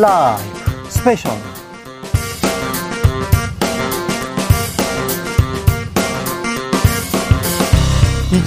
[0.00, 1.30] 라이브 special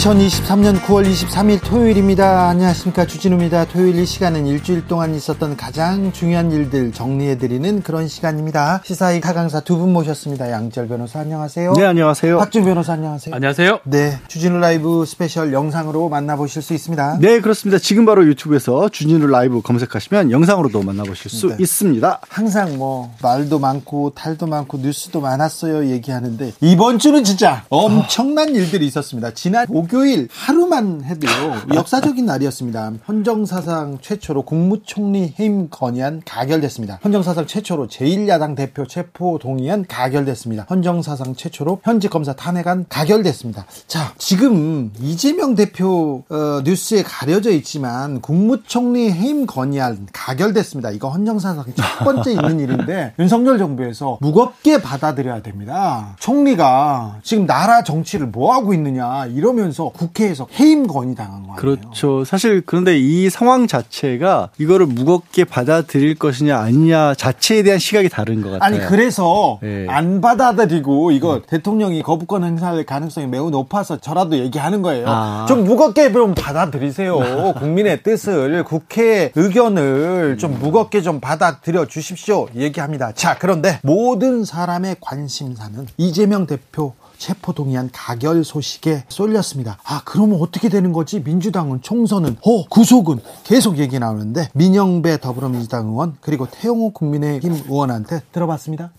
[0.07, 2.49] 2023년 9월 23일 토요일입니다.
[2.49, 3.05] 안녕하십니까.
[3.05, 3.63] 주진우입니다.
[3.69, 8.81] 토요일 이 시간은 일주일 동안 있었던 가장 중요한 일들 정리해드리는 그런 시간입니다.
[8.83, 10.51] 시사 일타강사 두 분 모셨습니다.
[10.51, 11.71] 양지열 변호사 안녕하세요.
[11.73, 12.37] 네, 안녕하세요.
[12.37, 13.33] 박지훈 변호사 안녕하세요.
[13.33, 13.79] 안녕하세요.
[13.85, 14.19] 네.
[14.27, 17.19] 주진우 라이브 special 영상으로 만나보실 수 있습니다.
[17.21, 17.79] 네, 그렇습니다.
[17.79, 21.55] 지금 바로 유튜브에서 주진우 라이브 검색하시면 영상으로도 만나보실 수 네.
[21.59, 22.19] 있습니다.
[22.27, 29.31] 항상 뭐 말도 많고 탈도 많고 뉴스도 많았어요 얘기하는데 이번 주는 진짜 엄청난 일들이 있었습니다.
[29.33, 32.93] 지난 목요 일 하루만 해도요 역사적인 날이었습니다.
[33.07, 36.99] 헌정사상 최초로 국무총리 해임 건의안 가결됐습니다.
[37.03, 40.65] 헌정사상 최초로 제1야당 대표 체포 동의안 가결됐습니다.
[40.69, 43.65] 헌정사상 최초로 현직 검사 탄핵안 가결됐습니다.
[43.87, 50.91] 자 지금 이재명 대표 어, 뉴스에 가려져 있지만 국무총리 해임 건의안 가결됐습니다.
[50.91, 56.15] 이거 헌정사상 첫 번째 있는 일인데 윤석열 정부에서 무겁게 받아들여야 됩니다.
[56.19, 61.55] 총리가 지금 나라 정치를 뭐 하고 있느냐 이러면서 국회에서 해임 건의 당한 거 아니에요?
[61.55, 62.23] 그렇죠.
[62.25, 68.51] 사실 그런데 이 상황 자체가 이거를 무겁게 받아들일 것이냐 아니냐 자체에 대한 시각이 다른 것
[68.51, 68.61] 같아요.
[68.65, 69.85] 아니 그래서 네.
[69.89, 75.05] 안 받아들이고 이거 대통령이 거부권 행사할 가능성이 매우 높아서 저라도 얘기하는 거예요.
[75.07, 75.45] 아.
[75.47, 77.53] 좀 무겁게 좀 받아들이세요.
[77.59, 82.47] 국민의 뜻을 국회 의견을 좀 무겁게 좀 받아들여 주십시오.
[82.55, 83.11] 얘기합니다.
[83.13, 89.77] 자 그런데 모든 사람의 관심사는 이재명 대표 체포동의안 가결 소식에 쏠렸습니다.
[89.85, 91.23] 아, 그러면 어떻게 되는 거지?
[91.23, 98.91] 민주당은 총선은, 어, 구속은 계속 얘기 나오는데, 민영배 더불어민주당 의원, 그리고 태용호 국민의힘 의원한테 들어봤습니다.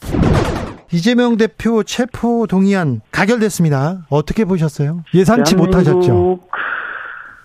[0.90, 4.06] 이재명 대표 체포 동의안 가결됐습니다.
[4.08, 5.02] 어떻게 보셨어요?
[5.12, 6.38] 예상치 못하셨죠?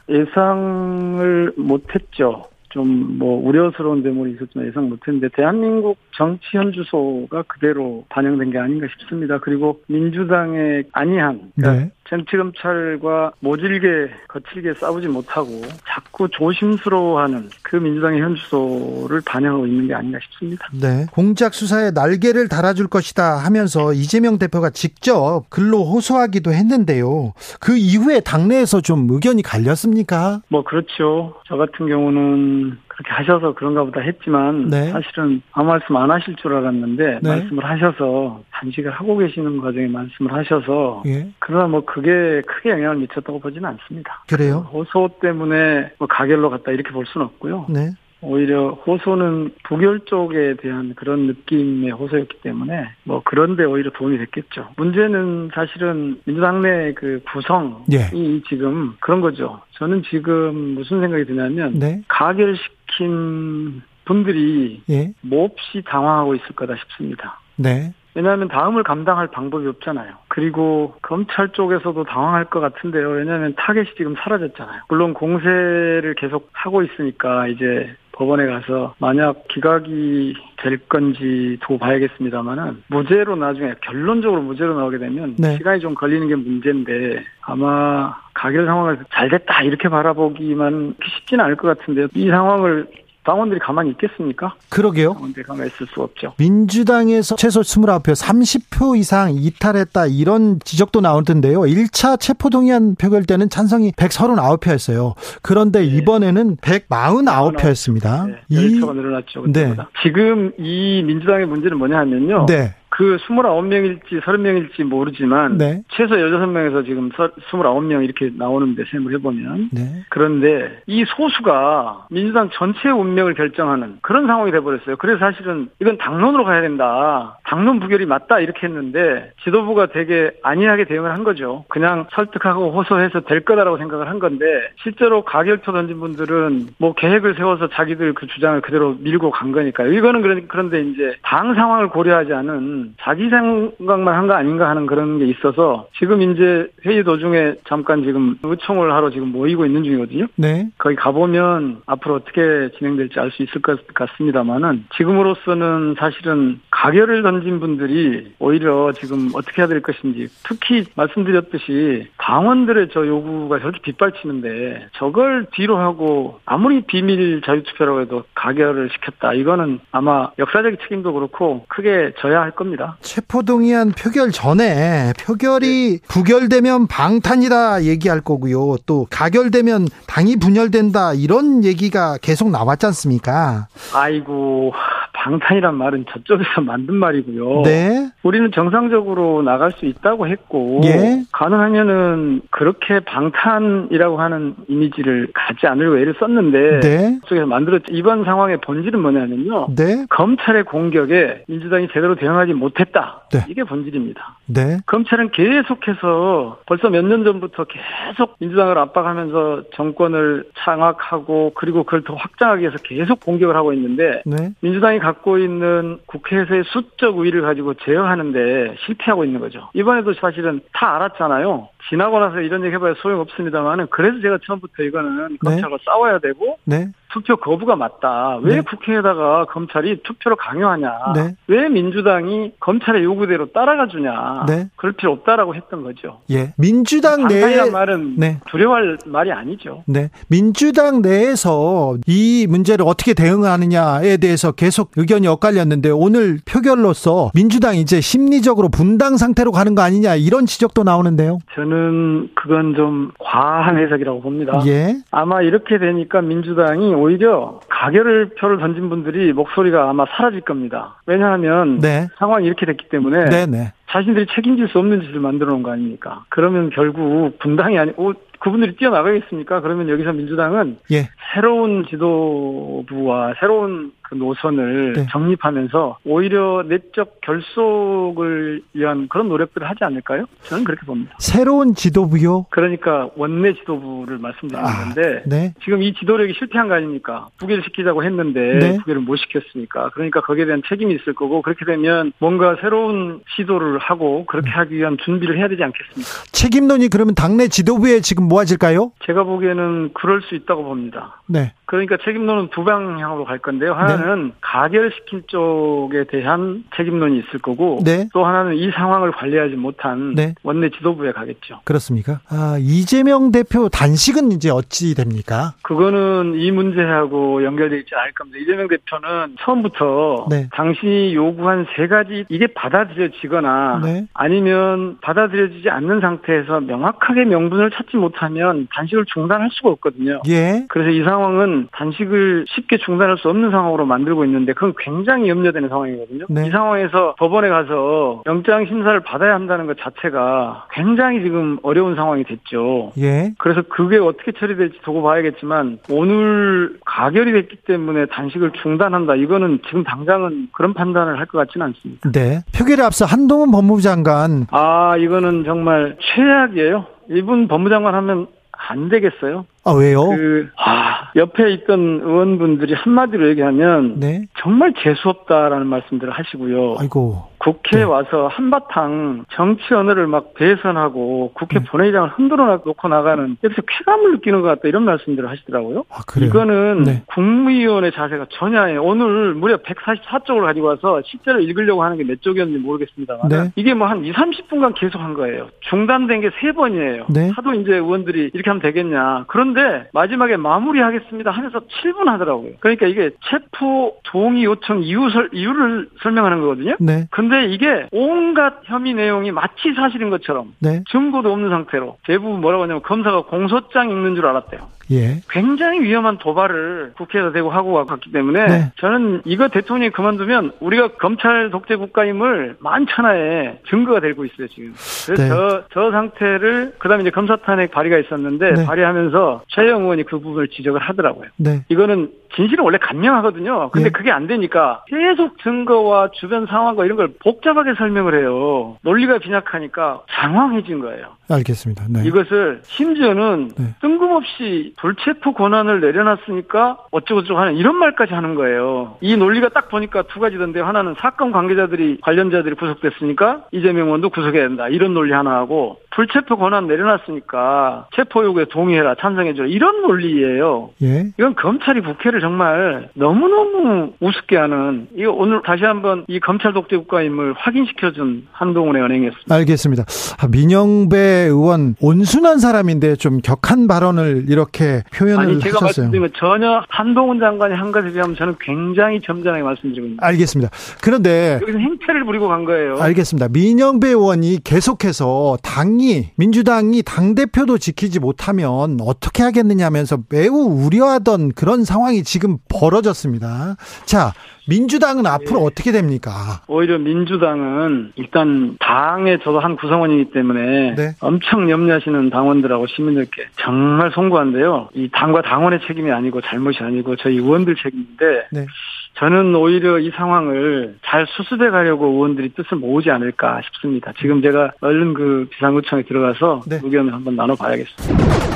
[0.08, 2.46] 예상을 못했죠.
[2.70, 9.40] 좀 뭐 우려스러운 대목이 있었지만 예상 못했는데 대한민국 정치 현주소가 그대로 반영된 게 아닌가 싶습니다.
[9.40, 11.92] 그리고 민주당의 안이한 그러니까 네.
[12.10, 20.18] 정치 검찰과 모질게 거칠게 싸우지 못하고 자꾸 조심스러워하는 그 민주당의 현주소를 반영하고 있는 게 아닌가
[20.24, 20.66] 싶습니다.
[20.74, 21.06] 네.
[21.12, 27.34] 공작 수사에 날개를 달아줄 것이다 하면서 이재명 대표가 직접 글로 호소하기도 했는데요.
[27.60, 30.42] 그 이후에 당내에서 좀 의견이 갈렸습니까?
[30.48, 31.36] 뭐 그렇죠.
[31.48, 34.92] 저 같은 경우는 그렇게 하셔서 그런가 보다 했지만 네.
[34.92, 37.30] 사실은 아무 말씀 안 하실 줄 알았는데 네.
[37.30, 41.32] 말씀을 하셔서 단식을 하고 계시는 과정에 말씀을 하셔서 예.
[41.40, 44.26] 그러나 뭐 그게 크게 영향을 미쳤다고 보지는 않습니다.
[44.28, 44.68] 그래요?
[44.74, 47.68] 호소 때문에 뭐 가결로 갔다 이렇게 볼 수는 없고요.
[47.70, 47.92] 네.
[48.22, 54.70] 오히려 호소는 부결 쪽에 대한 그런 느낌의 호소였기 때문에 뭐 그런데 오히려 도움이 됐겠죠.
[54.76, 58.10] 문제는 사실은 민주당 내 그 구성이 예.
[58.48, 59.62] 지금 그런 거죠.
[59.72, 62.02] 저는 지금 무슨 생각이 드냐면 네.
[62.08, 65.14] 가결시킨 분들이 예.
[65.22, 67.40] 몹시 당황하고 있을 거다 싶습니다.
[67.56, 67.94] 네.
[68.16, 70.14] 왜냐하면 다음을 감당할 방법이 없잖아요.
[70.28, 73.10] 그리고 검찰 쪽에서도 당황할 것 같은데요.
[73.10, 74.84] 왜냐하면 타겟이 지금 사라졌잖아요.
[74.90, 83.38] 물론 공세를 계속 하고 있으니까 이제 법원에 가서 만약 기각이 될 건지 두고 봐야겠습니다만은 무죄로
[83.38, 85.56] 나중에 결론적으로 무죄로 나오게 되면 네.
[85.56, 91.78] 시간이 좀 걸리는 게 문제인데 아마 가결 상황을 잘 됐다 이렇게 바라보기만 쉽지는 않을 것
[91.78, 92.08] 같은데요.
[92.14, 92.88] 이 상황을
[93.30, 94.56] 당원들이 가만히 있겠습니까?
[94.70, 95.14] 그러게요.
[95.14, 96.34] 당원들이 가만히 있을 수 없죠.
[96.40, 101.60] 민주당에서 최소 29표, 30표 이상 이탈했다 이런 지적도 나오던데요.
[101.60, 105.14] 1차 체포동의안 표결 때는 찬성이 139표였어요.
[105.44, 108.28] 그런데 이번에는 149표였습니다.
[108.50, 109.44] 네, 열차가 늘어났죠.
[109.46, 109.52] 네.
[109.52, 109.90] 그때보다.
[110.02, 112.48] 지금 이 민주당의 문제는 뭐냐 하면요.
[112.48, 112.74] 네.
[112.90, 115.82] 그 29명일지 30명일지 모르지만 네.
[115.90, 120.04] 최소 16명에서 지금 29명 이렇게 나오는데 셈을 해보면 네.
[120.10, 124.98] 그런데 이 소수가 민주당 전체의 운명을 결정하는 그런 상황이 돼버렸어요.
[124.98, 127.38] 그래서 사실은 이건 당론으로 가야 된다.
[127.46, 131.66] 당론 부결이 맞다 이렇게 했는데 지도부가 되게 안이하게 대응을 한 거죠.
[131.70, 134.46] 그냥 설득하고 호소해서 될 거다라고 생각을 한 건데
[134.82, 139.94] 실제로 가결표 던진 분들은 뭐 계획을 세워서 자기들 그 주장을 그대로 밀고 간 거니까요.
[139.94, 145.18] 이거는 그런- 그런데 이제 당 상황을 고려하지 않은 자기 생각만 한 거 아닌가 하는 그런
[145.18, 150.28] 게 있어서 지금 이제 회의 도중에 잠깐 지금 의총을 하러 지금 모이고 있는 중이거든요.
[150.36, 150.70] 네.
[150.78, 158.34] 거기 가보면 앞으로 어떻게 진행될지 알 수 있을 것 같습니다만은 지금으로서는 사실은 가결을 던진 분들이
[158.40, 165.78] 오히려 지금 어떻게 해야 될 것인지 특히 말씀드렸듯이 당원들의 저 요구가 저렇게 빗발치는데 저걸 뒤로
[165.78, 169.34] 하고 아무리 비밀 자유투표라고 해도 가결을 시켰다.
[169.34, 172.69] 이거는 아마 역사적 책임도 그렇고 크게 져야 할 겁니다.
[173.02, 178.78] 체포동의안 표결 전에 표결이 부결되면 방탄이다 얘기할 거고요.
[178.86, 183.68] 또 가결되면 당이 분열된다 이런 얘기가 계속 나왔지 않습니까?
[183.94, 184.74] 아이고
[185.14, 187.64] 방탄이란 말은 저쪽에서 만든 말이고요.
[187.64, 188.10] 네.
[188.24, 191.24] 우리는 정상적으로 나갈 수 있다고 했고 예.
[191.32, 197.20] 가능하면은 그렇게 방탄이라고 하는 이미지를 갖지 않으려고 애를 썼는데 네.
[197.26, 197.86] 쪽에서 만들었죠.
[197.92, 199.68] 이번 상황의 본질은 뭐냐면요.
[199.76, 200.06] 네.
[200.10, 203.24] 검찰의 공격에 민주당이 제대로 대응하지 못했다.
[203.32, 203.40] 네.
[203.50, 204.38] 이게 본질입니다.
[204.48, 204.78] 네.
[204.86, 212.62] 검찰은 계속해서 벌써 몇 년 전부터 계속 민주당을 압박하면서 정권을 장악하고 그리고 그걸 더 확장하기
[212.62, 214.52] 위해서 계속 공격을 하고 있는데 네.
[214.62, 219.70] 민주당이 갖고 있는 국회에서의 수적 우위를 가지고 제어 하는데 실패하고 있는 거죠.
[219.74, 221.70] 이번에도 사실은 다 알았잖아요.
[221.90, 226.88] 지나고 나서 이런 얘기 해봐야 소용없습니다만은 그래서 제가 처음부터 이거는 검찰과 싸워야 되고 네.
[227.12, 228.40] 투표 거부가 맞다.
[228.42, 228.62] 왜 네.
[228.62, 231.14] 국회에다가 검찰이 투표를 강요하냐.
[231.16, 231.36] 네.
[231.48, 234.46] 왜 민주당이 검찰의 요구대로 따라가 주냐.
[234.48, 234.70] 네.
[234.76, 236.22] 그럴 필요 없다라고 했던 거죠.
[236.32, 236.54] 예.
[236.58, 238.40] 민주당 내에 말은 네.
[238.50, 239.84] 두려워할 말이 아니죠.
[239.88, 240.10] 네.
[240.30, 248.70] 민주당 내에서 이 문제를 어떻게 대응하느냐에 대해서 계속 의견이 엇갈렸는데 오늘 표결로서 민주당 이제 심리적으로
[248.70, 251.40] 분당 상태로 가는 거 아니냐 이런 지적도 나오는데요.
[251.56, 254.62] 저는 그건 좀 과한 해석이라고 봅니다.
[254.68, 254.98] 예.
[255.12, 261.02] 아마 이렇게 되니까 민주당이 오히려 가결을 표를 던진 분들이 목소리가 아마 사라질 겁니다.
[261.06, 262.08] 왜냐하면 네.
[262.18, 263.74] 상황이 이렇게 됐기 때문에 네, 네.
[263.90, 266.26] 자신들이 책임질 수 없는 짓을 만들어 놓은 거 아닙니까?
[266.30, 269.62] 그러면 결국 분당이 아니, 오, 그분들이 뛰어나가겠습니까?
[269.62, 271.10] 그러면 여기서 민주당은 예.
[271.34, 275.08] 새로운 지도부와 새로운 그 노선을 네.
[275.12, 280.26] 정립하면서 오히려 내적 결속을 위한 그런 노력들을 하지 않을까요?
[280.44, 281.14] 저는 그렇게 봅니다.
[281.20, 282.48] 새로운 지도부요.
[282.50, 285.54] 그러니까 원내 지도부를 말씀드리는 아, 건데 네.
[285.64, 287.28] 지금 이 지도력이 실패한 거 아닙니까?
[287.38, 288.78] 부결 시키자고 했는데 네.
[288.80, 294.26] 부결을 못 시켰으니까 그러니까 거기에 대한 책임이 있을 거고 그렇게 되면 뭔가 새로운 시도를 하고
[294.26, 296.10] 그렇게 하기 위한 준비를 해야 되지 않겠습니까?
[296.32, 298.92] 책임론이 그러면 당내 지도부에 지금 모아질까요?
[299.06, 301.22] 제가 보기에는 그럴 수 있다고 봅니다.
[301.28, 301.54] 네.
[301.66, 303.74] 그러니까 책임론은 두 방향으로 갈 건데요.
[303.74, 303.99] 하나는
[304.42, 308.08] 가결시킨 쪽에 대한 책임론이 있을 거고 네.
[308.14, 310.34] 또 하나는 이 상황을 관리하지 못한 네.
[310.44, 311.62] 원내 지도부에 가겠죠.
[311.64, 312.20] 그렇습니까?
[312.30, 315.54] 아, 이재명 대표 단식은 이제 어찌 됩니까?
[315.64, 318.40] 그거는 이 문제하고 연결되어 있지 않을 겁니다.
[318.40, 320.50] 이재명 대표는 처음부터 네.
[320.54, 324.08] 당신이 요구한 세 가지 이게 받아들여지거나 네.
[324.14, 330.22] 아니면 받아들여지지 않는 상태에서 명확하게 명분을 찾지 못하면 단식을 중단할 수가 없거든요.
[330.28, 330.66] 예.
[330.70, 336.26] 그래서 이 상황은 단식을 쉽게 중단할 수 없는 상황으로 만들고 있는데 그건 굉장히 염려되는 상황이거든요.
[336.30, 336.48] 네.
[336.48, 342.94] 이 상황에서 법원에 가서 영장 심사를 받아야 한다는 것 자체가 굉장히 지금 어려운 상황이 됐죠.
[343.00, 343.34] 예.
[343.38, 349.16] 그래서 그게 어떻게 처리될지 두고 봐야겠지만 오늘 가결이 됐기 때문에 단식을 중단한다.
[349.16, 352.10] 이거는 지금 당장은 그런 판단을 할 것 같지는 않습니다.
[352.12, 352.40] 네.
[352.58, 356.86] 표결에 앞서 한동훈 법무부 장관 아 이거는 정말 최악이에요.
[357.10, 358.28] 이분 법무장관 하면
[358.70, 359.46] 안 되겠어요.
[359.70, 360.10] 아 왜요?
[360.10, 364.26] 그, 아, 옆에 있던 의원분들이 한마디로 얘기하면 네.
[364.40, 366.76] 정말 재수 없다라는 말씀들을 하시고요.
[366.80, 367.30] 아이고.
[367.40, 367.84] 국회에 네.
[367.86, 371.66] 와서 한바탕 정치 언어를 막 배선하고 국회 네.
[371.66, 375.86] 본회의장을 흔들어 놓고 나가는 여기서 쾌감을 느끼는 것 같다 이런 말씀들을 하시더라고요.
[375.90, 376.30] 아 그래요.
[376.30, 377.04] 이거는 네.
[377.08, 378.84] 국무위원의 자세가 전혀 아니에요.
[378.84, 383.52] 오늘 무려 144쪽을 가지고 와서 실제로 읽으려고 하는 게 몇 쪽이었는지 모르겠습니다만 네.
[383.56, 385.48] 이게 뭐 한 2, 30분간 계속 한 거예요.
[385.70, 387.06] 중단된 게 세 번이에요.
[387.10, 387.30] 네.
[387.36, 389.26] 하도 이제 의원들이 이렇게 하면 되겠냐.
[389.28, 389.59] 그런데
[389.94, 392.54] 마지막에 마무리하겠습니다 하면서 7분 하더라고요.
[392.60, 396.76] 그러니까 이게 체포 동의 요청 이유 설, 이유를 설명하는 거거든요.
[396.80, 397.08] 네.
[397.12, 400.84] 근데 이게 온갖 혐의 내용이 마치 사실인 것처럼 네.
[400.92, 404.79] 증거도 없는 상태로 대부분 뭐라고 하냐면 검사가 공소장 읽는 줄 알았대요.
[404.92, 405.22] 예.
[405.30, 408.72] 굉장히 위험한 도발을 국회에서 대고 하고 갔기 때문에 네.
[408.80, 414.74] 저는 이거 대통령이 그만두면 우리가 검찰 독재 국가임을 만천하에 증거가 되고 있어요 지금.
[415.06, 415.30] 그래서 네.
[415.30, 418.66] 저, 저 상태를 그다음에 이제 검사 탄핵 발의가 있었는데 네.
[418.66, 421.30] 발의하면서 최영 의원이 그 부분을 지적을 하더라고요.
[421.38, 421.64] 네.
[421.70, 423.70] 이거는 진실은 원래 간명하거든요.
[423.72, 423.92] 근데 예.
[423.92, 428.78] 그게 안 되니까 계속 증거와 주변 상황과 이런 걸 복잡하게 설명을 해요.
[428.82, 431.20] 논리가 빈약하니까 장황해진 거예요.
[431.30, 431.86] 알겠습니다.
[431.90, 432.06] 네.
[432.06, 433.76] 이것을 심지어는 네.
[433.82, 438.98] 뜬금없이 불체포 권한을 내려놨으니까 어쩌고저쩌고 하는 이런 말까지 하는 거예요.
[439.02, 444.68] 이 논리가 딱 보니까 두 가지던데 하나는 사건 관계자들이 관련자들이 구속됐으니까 이재명 의원도 구속해야 된다.
[444.70, 450.72] 이런 논리 하나 하고 불체포 권한 내려놨으니까 체포 요구에 동의해라 찬성해줘라 이런 논리예요.
[450.82, 451.12] 예.
[451.18, 457.34] 이건 검찰이 국회를 정말 너무너무 우습게 하는 이거 오늘 다시 한번 이 검찰 독재 국가임을
[457.38, 459.36] 확인시켜준 한동훈의 은행이었습니다.
[459.36, 459.84] 알겠습니다.
[460.20, 465.86] 아, 민영배 의원 온순한 사람인데 좀 격한 발언을 이렇게 표현을 아니 제가 하셨어요.
[465.88, 470.06] 말씀드린 건 전혀 한동훈 장관이 한 것에 비하면 저는 굉장히 점잖하게 말씀드리고 있습니다.
[470.06, 470.52] 알겠습니다.
[470.82, 472.78] 그런데 여기서 행태를 부리고 간 거예요.
[472.80, 473.28] 알겠습니다.
[473.30, 481.64] 민영배 의원이 계속해서 당이 민주당이 당 대표도 지키지 못하면 어떻게 하겠느냐 하면서 매우 우려하던 그런
[481.64, 483.56] 상황이 지금 벌어졌습니다.
[483.86, 484.14] 자,
[484.48, 486.42] 민주당은 앞으로 어떻게 됩니까?
[486.48, 490.96] 오히려 민주당은 일단 당의 저도 한 구성원이기 때문에 네.
[491.02, 494.70] 엄청 염려하시는 당원들하고 시민들께 정말 송구한데요.
[494.74, 498.48] 이 당과 당원의 책임이 아니고 잘못이 아니고 저희 의원들 책임인데 네.
[498.96, 503.94] 저는 오히려 이 상황을 잘 수습해 가려고 의원들이 뜻을 모으지 않을까 싶습니다.
[504.02, 506.60] 지금 제가 얼른 그 비상구청에 들어가서 네.
[506.64, 508.29] 의견을 한번 나눠봐야겠습니다.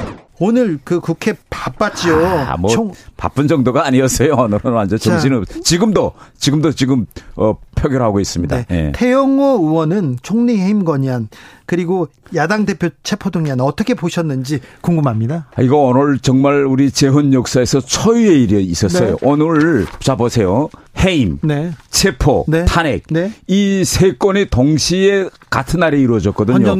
[0.43, 2.25] 오늘 그 국회 바빴지요.
[2.25, 4.33] 아, 뭐 총 바쁜 정도가 아니었어요.
[4.38, 5.12] 오늘은 완전 자.
[5.12, 8.55] 정신은 지금도 지금도 지금 어 표결하고 있습니다.
[8.63, 8.65] 네.
[8.71, 8.91] 예.
[8.93, 11.29] 태영호 의원은 총리 해임 건의안
[11.65, 15.47] 그리고 야당 대표 체포동의안 어떻게 보셨는지 궁금합니다.
[15.55, 19.12] 아, 이거 오늘 정말 우리 재헌 역사에서 초유의 일이 있었어요.
[19.12, 19.15] 네.
[19.21, 20.67] 오늘 자 보세요.
[21.00, 21.71] 해임, 네.
[21.89, 22.65] 체포, 네.
[22.65, 23.31] 탄핵 네.
[23.47, 26.75] 이세 건이 동시에 같은 날에 이루어졌거든요.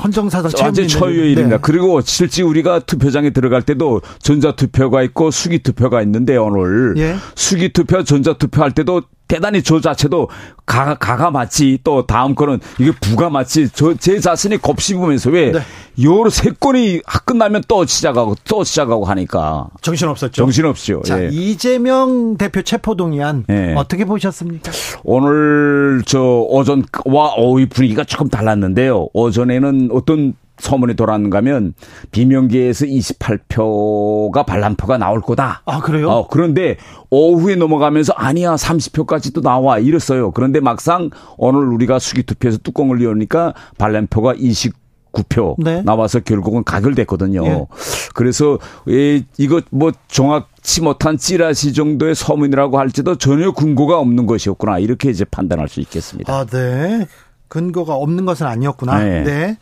[0.00, 1.56] 헌정 헌정사상 완전 초유의 일입니다.
[1.56, 1.60] 네.
[1.60, 7.16] 그리고 실제 우리가 투표장에 들어갈 때도 전자투표가 있고 수기투표가 있는데 오늘 예.
[7.34, 10.28] 수기투표, 전자투표 할 때도 대단히 저 자체도
[10.66, 15.60] 가, 가가 맞지 또 다음 거는 이게 부가 맞지 저제 자신이 곱씹으면서 왜 네.
[16.02, 20.32] 요로 세 건이 끝나면 또 시작하고 또 시작하고 하니까 정신 없었죠.
[20.32, 21.02] 정신 없죠.
[21.02, 21.28] 자, 예.
[21.30, 23.74] 이재명 대표 체포 동의안 예.
[23.76, 24.72] 어떻게 보셨습니까?
[25.04, 29.08] 오늘 저 오전과 오후 분위기가 조금 달랐는데요.
[29.12, 31.74] 오전에는 어떤 소문이 돌았는가 하면
[32.10, 35.62] 비명계에서 28표가 반란표가 나올 거다.
[35.66, 36.08] 아, 그래요?
[36.08, 36.78] 어, 그런데
[37.10, 40.30] 오후에 넘어가면서 아니야 30표까지도 나와 이랬어요.
[40.30, 45.82] 그런데 막상 오늘 우리가 수기투표에서 뚜껑을 열으니까 반란표가 29표 네.
[45.82, 47.44] 나와서 결국은 가결됐거든요.
[47.44, 47.66] 예.
[48.14, 55.10] 그래서 에, 이거 뭐 정확치 못한 찌라시 정도의 소문이라고 할지도 전혀 근거가 없는 것이었구나 이렇게
[55.10, 56.32] 이제 판단할 수 있겠습니다.
[56.32, 57.06] 아, 네.
[57.48, 58.98] 근거가 없는 것은 아니었구나.
[58.98, 59.22] 네.
[59.22, 59.58] 네.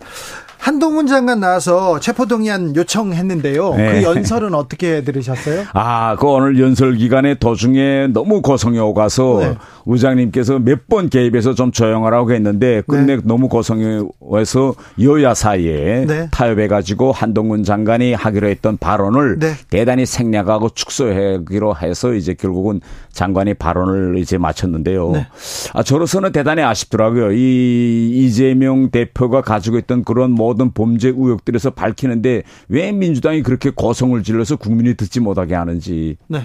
[0.66, 3.74] 한동훈 장관 나와서 체포동의안 요청했는데요.
[3.74, 3.92] 네.
[3.92, 5.64] 그 연설은 어떻게 들으셨어요?
[5.72, 9.54] 아, 그 오늘 연설 기간에 도중에 너무 고성이 오가서 네.
[9.86, 16.28] 의장님께서 몇 번 개입해서 좀 조용하라고 했는데 끝내 너무 고성이 와서 여야 사이에 네.
[16.30, 19.54] 타협해가지고 한동훈 장관이 하기로 했던 발언을 네.
[19.70, 22.80] 대단히 생략하고 축소하기로 해서 이제 결국은
[23.12, 25.10] 장관이 발언을 이제 마쳤는데요.
[25.12, 25.26] 네.
[25.72, 27.32] 아, 저로서는 대단히 아쉽더라고요.
[27.32, 34.56] 이 이재명 대표가 가지고 있던 그런 모든 범죄 의혹들에서 밝히는데 왜 민주당이 그렇게 고성을 질러서
[34.56, 36.16] 국민이 듣지 못하게 하는지.
[36.28, 36.44] 네.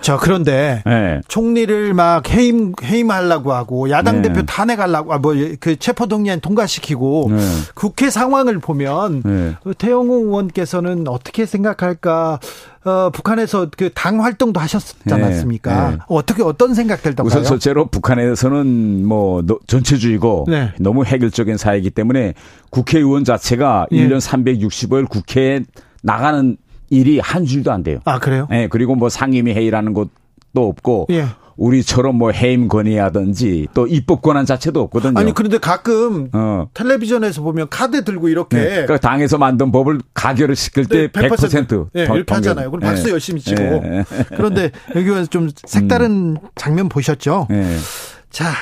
[0.00, 1.20] 자, 그런데 네.
[1.28, 4.28] 총리를 막 해임 해임하려고 하고 야당 네.
[4.28, 7.38] 대표 탄핵하려고 아 뭐그 체포 동의안 통과시키고 네.
[7.74, 9.54] 국회 상황을 보면 네.
[9.62, 12.40] 그 태영호 의원께서는 어떻게 생각할까?
[12.88, 15.14] 어, 북한에서 그 당 활동도 하셨지 네.
[15.14, 15.90] 않았습니까?
[15.90, 15.96] 네.
[16.08, 17.26] 어떻게 어떤 생각 들 던가요?
[17.40, 20.72] 우선 첫째로 북한에서는 뭐 노- 전체주의고 네.
[20.80, 22.34] 너무 획일적인 사회이기 때문에
[22.70, 23.96] 국회의원 자체가 예.
[24.08, 25.60] 1년 365일 국회에
[26.02, 26.56] 나가는
[26.90, 27.98] 일이 한 줄도 안 돼요.
[28.04, 28.48] 아 그래요?
[28.52, 30.08] 예, 그리고 뭐 상임위 회의라는 것도
[30.54, 31.26] 없고 예.
[31.58, 35.18] 우리처럼 뭐 해임 건의하든지 또 입법 권한 자체도 없거든요.
[35.18, 36.68] 아니 그런데 가끔 어.
[36.72, 38.68] 텔레비전에서 보면 카드 들고 이렇게 네.
[38.70, 42.70] 그러니까 당에서 만든 법을 가결을 시킬 때 100% 예, 통- 이렇게 하잖아요.
[42.70, 42.80] 그럼.
[42.80, 43.12] 박수 예.
[43.12, 43.60] 열심히 치고.
[43.62, 44.04] 예.
[44.28, 47.48] 그런데 여기 와서 좀 색다른 장면 보셨죠?
[47.50, 47.76] 예.
[48.30, 48.52] 자,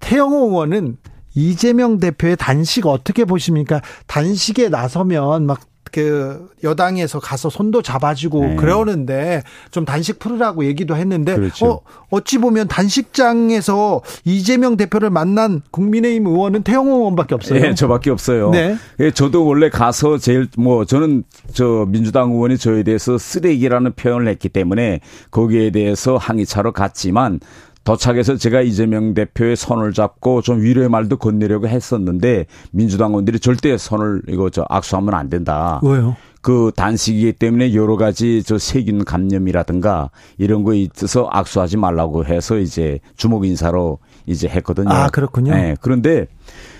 [0.00, 0.96] 태영호 의원은
[1.34, 3.80] 이재명 대표의 단식 어떻게 보십니까?
[4.06, 5.60] 단식에 나서면 막
[5.94, 8.56] 그 여당에서 가서 손도 잡아주고 네.
[8.56, 11.66] 그러는데 좀 단식 풀으라고 얘기도 했는데 그렇죠.
[11.66, 17.60] 어, 어찌 보면 단식장에서 이재명 대표를 만난 국민의힘 의원은 태영호 의원밖에 없어요.
[17.60, 18.50] 예, 저밖에 없어요.
[18.50, 18.76] 네.
[18.98, 21.22] 예, 저도 원래 가서 제일 뭐 저는
[21.52, 24.98] 저 민주당 의원이 저에 대해서 쓰레기라는 표현을 했기 때문에
[25.30, 27.38] 거기에 대해서 항의차로 갔지만
[27.84, 34.22] 도착해서 제가 이재명 대표의 손을 잡고 좀 위로의 말도 건네려고 했었는데 민주당 의원들이 절대 손을
[34.28, 35.80] 이거 저 악수하면 안 된다.
[35.82, 36.16] 왜요?
[36.40, 43.00] 그 단식이기 때문에 여러 가지 저 세균 감염이라든가 이런 거에 있어서 악수하지 말라고 해서 이제
[43.16, 44.90] 주목 인사로 이제 했거든요.
[44.90, 45.54] 아, 그렇군요.
[45.54, 45.74] 네.
[45.80, 46.26] 그런데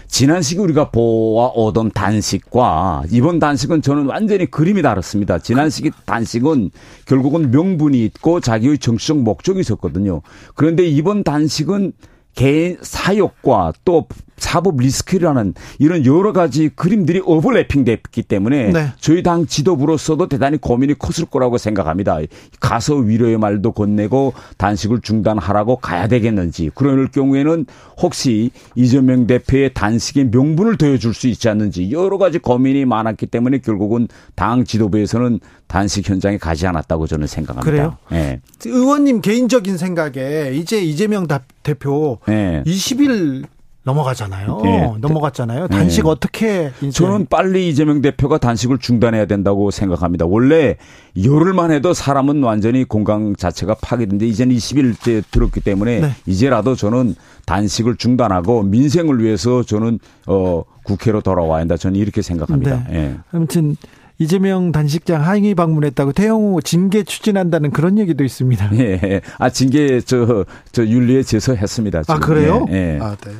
[0.06, 5.38] 지난 시기 우리가 보아 오던 단식과 이번 단식은 저는 완전히 그림이 다릅니다.
[5.38, 6.70] 지난 시기 단식은
[7.06, 10.23] 결국은 명분이 있고 자기의 정치적 목적이 있었거든요.
[10.54, 11.92] 그런데 이번 단식은
[12.34, 14.06] 개인 사욕과 또
[14.37, 18.88] 사법 리스크라는 이런 여러 가지 그림들이 오버래핑 됐기 때문에 네.
[19.00, 22.19] 저희 당 지도부로서도 대단히 고민이 컸을 거라고 생각합니다.
[22.61, 27.67] 가서 위로의 말도 건네고 단식을 중단하라고 가야 되겠는지 그럴 경우에는
[28.00, 34.09] 혹시 이재명 대표의 단식의 명분을 더해줄 수 있지 않는지 여러 가지 고민이 많았기 때문에 결국은
[34.35, 37.71] 당 지도부에서는 단식 현장에 가지 않았다고 저는 생각합니다.
[37.71, 37.97] 그래요?
[38.12, 38.41] 예.
[38.64, 42.62] 의원님 개인적인 생각에 이제 이재명 다- 대표 예.
[42.67, 43.45] 20일
[43.85, 44.61] 넘어가잖아요.
[44.64, 44.93] 네.
[44.99, 45.69] 넘어갔잖아요.
[45.69, 46.11] 단식 네.
[46.11, 50.25] 어떻게 저는 빨리 이재명 대표가 단식을 중단해야 된다고 생각합니다.
[50.26, 50.76] 원래
[51.23, 56.11] 열흘만 해도 사람은 완전히 건강 자체가 파괴되는데 이제는 20일째 들었기 때문에 네.
[56.26, 57.14] 이제라도 저는
[57.47, 61.76] 단식을 중단하고 민생을 위해서 저는 어 국회로 돌아와야 한다.
[61.76, 62.85] 저는 이렇게 생각합니다.
[62.88, 62.97] 네.
[62.97, 63.14] 예.
[63.33, 63.76] 아무튼
[64.18, 68.71] 이재명 단식장 항의 방문했다고 태영호 징계 추진한다는 그런 얘기도 있습니다.
[68.78, 69.21] 예.
[69.38, 72.00] 아 징계 저, 저 윤리에 제소했습니다.
[72.00, 72.21] 아 지금.
[72.21, 72.66] 그래요?
[72.71, 72.94] 예.
[72.94, 72.99] 예.
[73.00, 73.33] 아 네.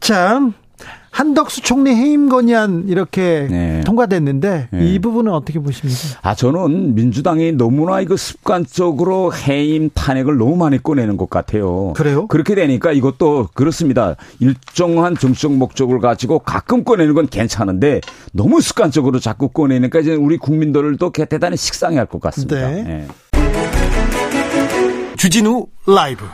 [0.00, 0.40] 자
[1.16, 3.80] 한덕수 총리 해임 건의안 이렇게 네.
[3.86, 4.86] 통과됐는데 네.
[4.86, 5.98] 이 부분은 어떻게 보십니까?
[6.20, 11.94] 아, 저는 민주당이 너무나 이거 습관적으로 해임 탄핵을 너무 많이 꺼내는 것 같아요.
[11.94, 12.26] 그래요?
[12.26, 14.16] 그렇게 되니까 이것도 그렇습니다.
[14.40, 18.02] 일정한 정치적 목적을 가지고 가끔 꺼내는 건 괜찮은데
[18.34, 22.68] 너무 습관적으로 자꾸 꺼내니까 이제 우리 국민들도 대단히 식상해 할 것 같습니다.
[22.68, 22.84] 네.
[22.86, 23.06] 예.
[25.16, 26.24] 주진우 라이브.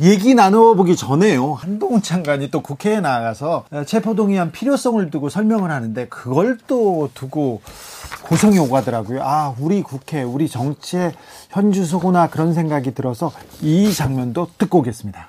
[0.00, 1.54] 얘기 나눠보기 전에요.
[1.54, 7.60] 한동훈 장관이 또 국회에 나가서 체포동의안 필요성을 두고 설명을 하는데 그걸 또 두고
[8.22, 9.22] 고성이 오가더라고요.
[9.22, 11.12] 아, 우리 국회, 우리 정치의
[11.50, 13.30] 현주소구나 그런 생각이 들어서
[13.60, 15.28] 이 장면도 듣고 오겠습니다.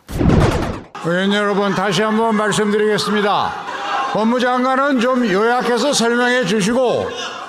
[1.04, 3.52] 의원 여러분 다시 한번 말씀드리겠습니다.
[4.14, 7.08] 법무장관은 좀 요약해서 설명해 주시고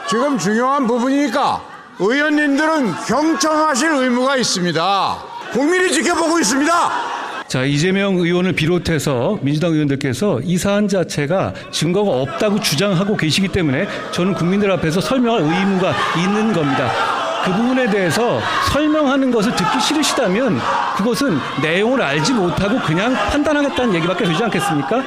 [0.08, 1.62] 지금 중요한 부분이니까
[2.00, 5.31] 의원님들은 경청하실 의무가 있습니다.
[5.52, 6.72] 국민이 지켜보고 있습니다.
[7.46, 14.32] 자, 이재명 의원을 비롯해서 민주당 의원들께서 이 사안 자체가 증거가 없다고 주장하고 계시기 때문에 저는
[14.32, 16.90] 국민들 앞에서 설명할 의무가 있는 겁니다.
[17.44, 18.40] 그 부분에 대해서
[18.72, 20.60] 설명하는 것을 듣기 싫으시다면
[20.96, 25.02] 그것은 내용을 알지 못하고 그냥 판단하겠다는 얘기밖에 되지 않겠습니까?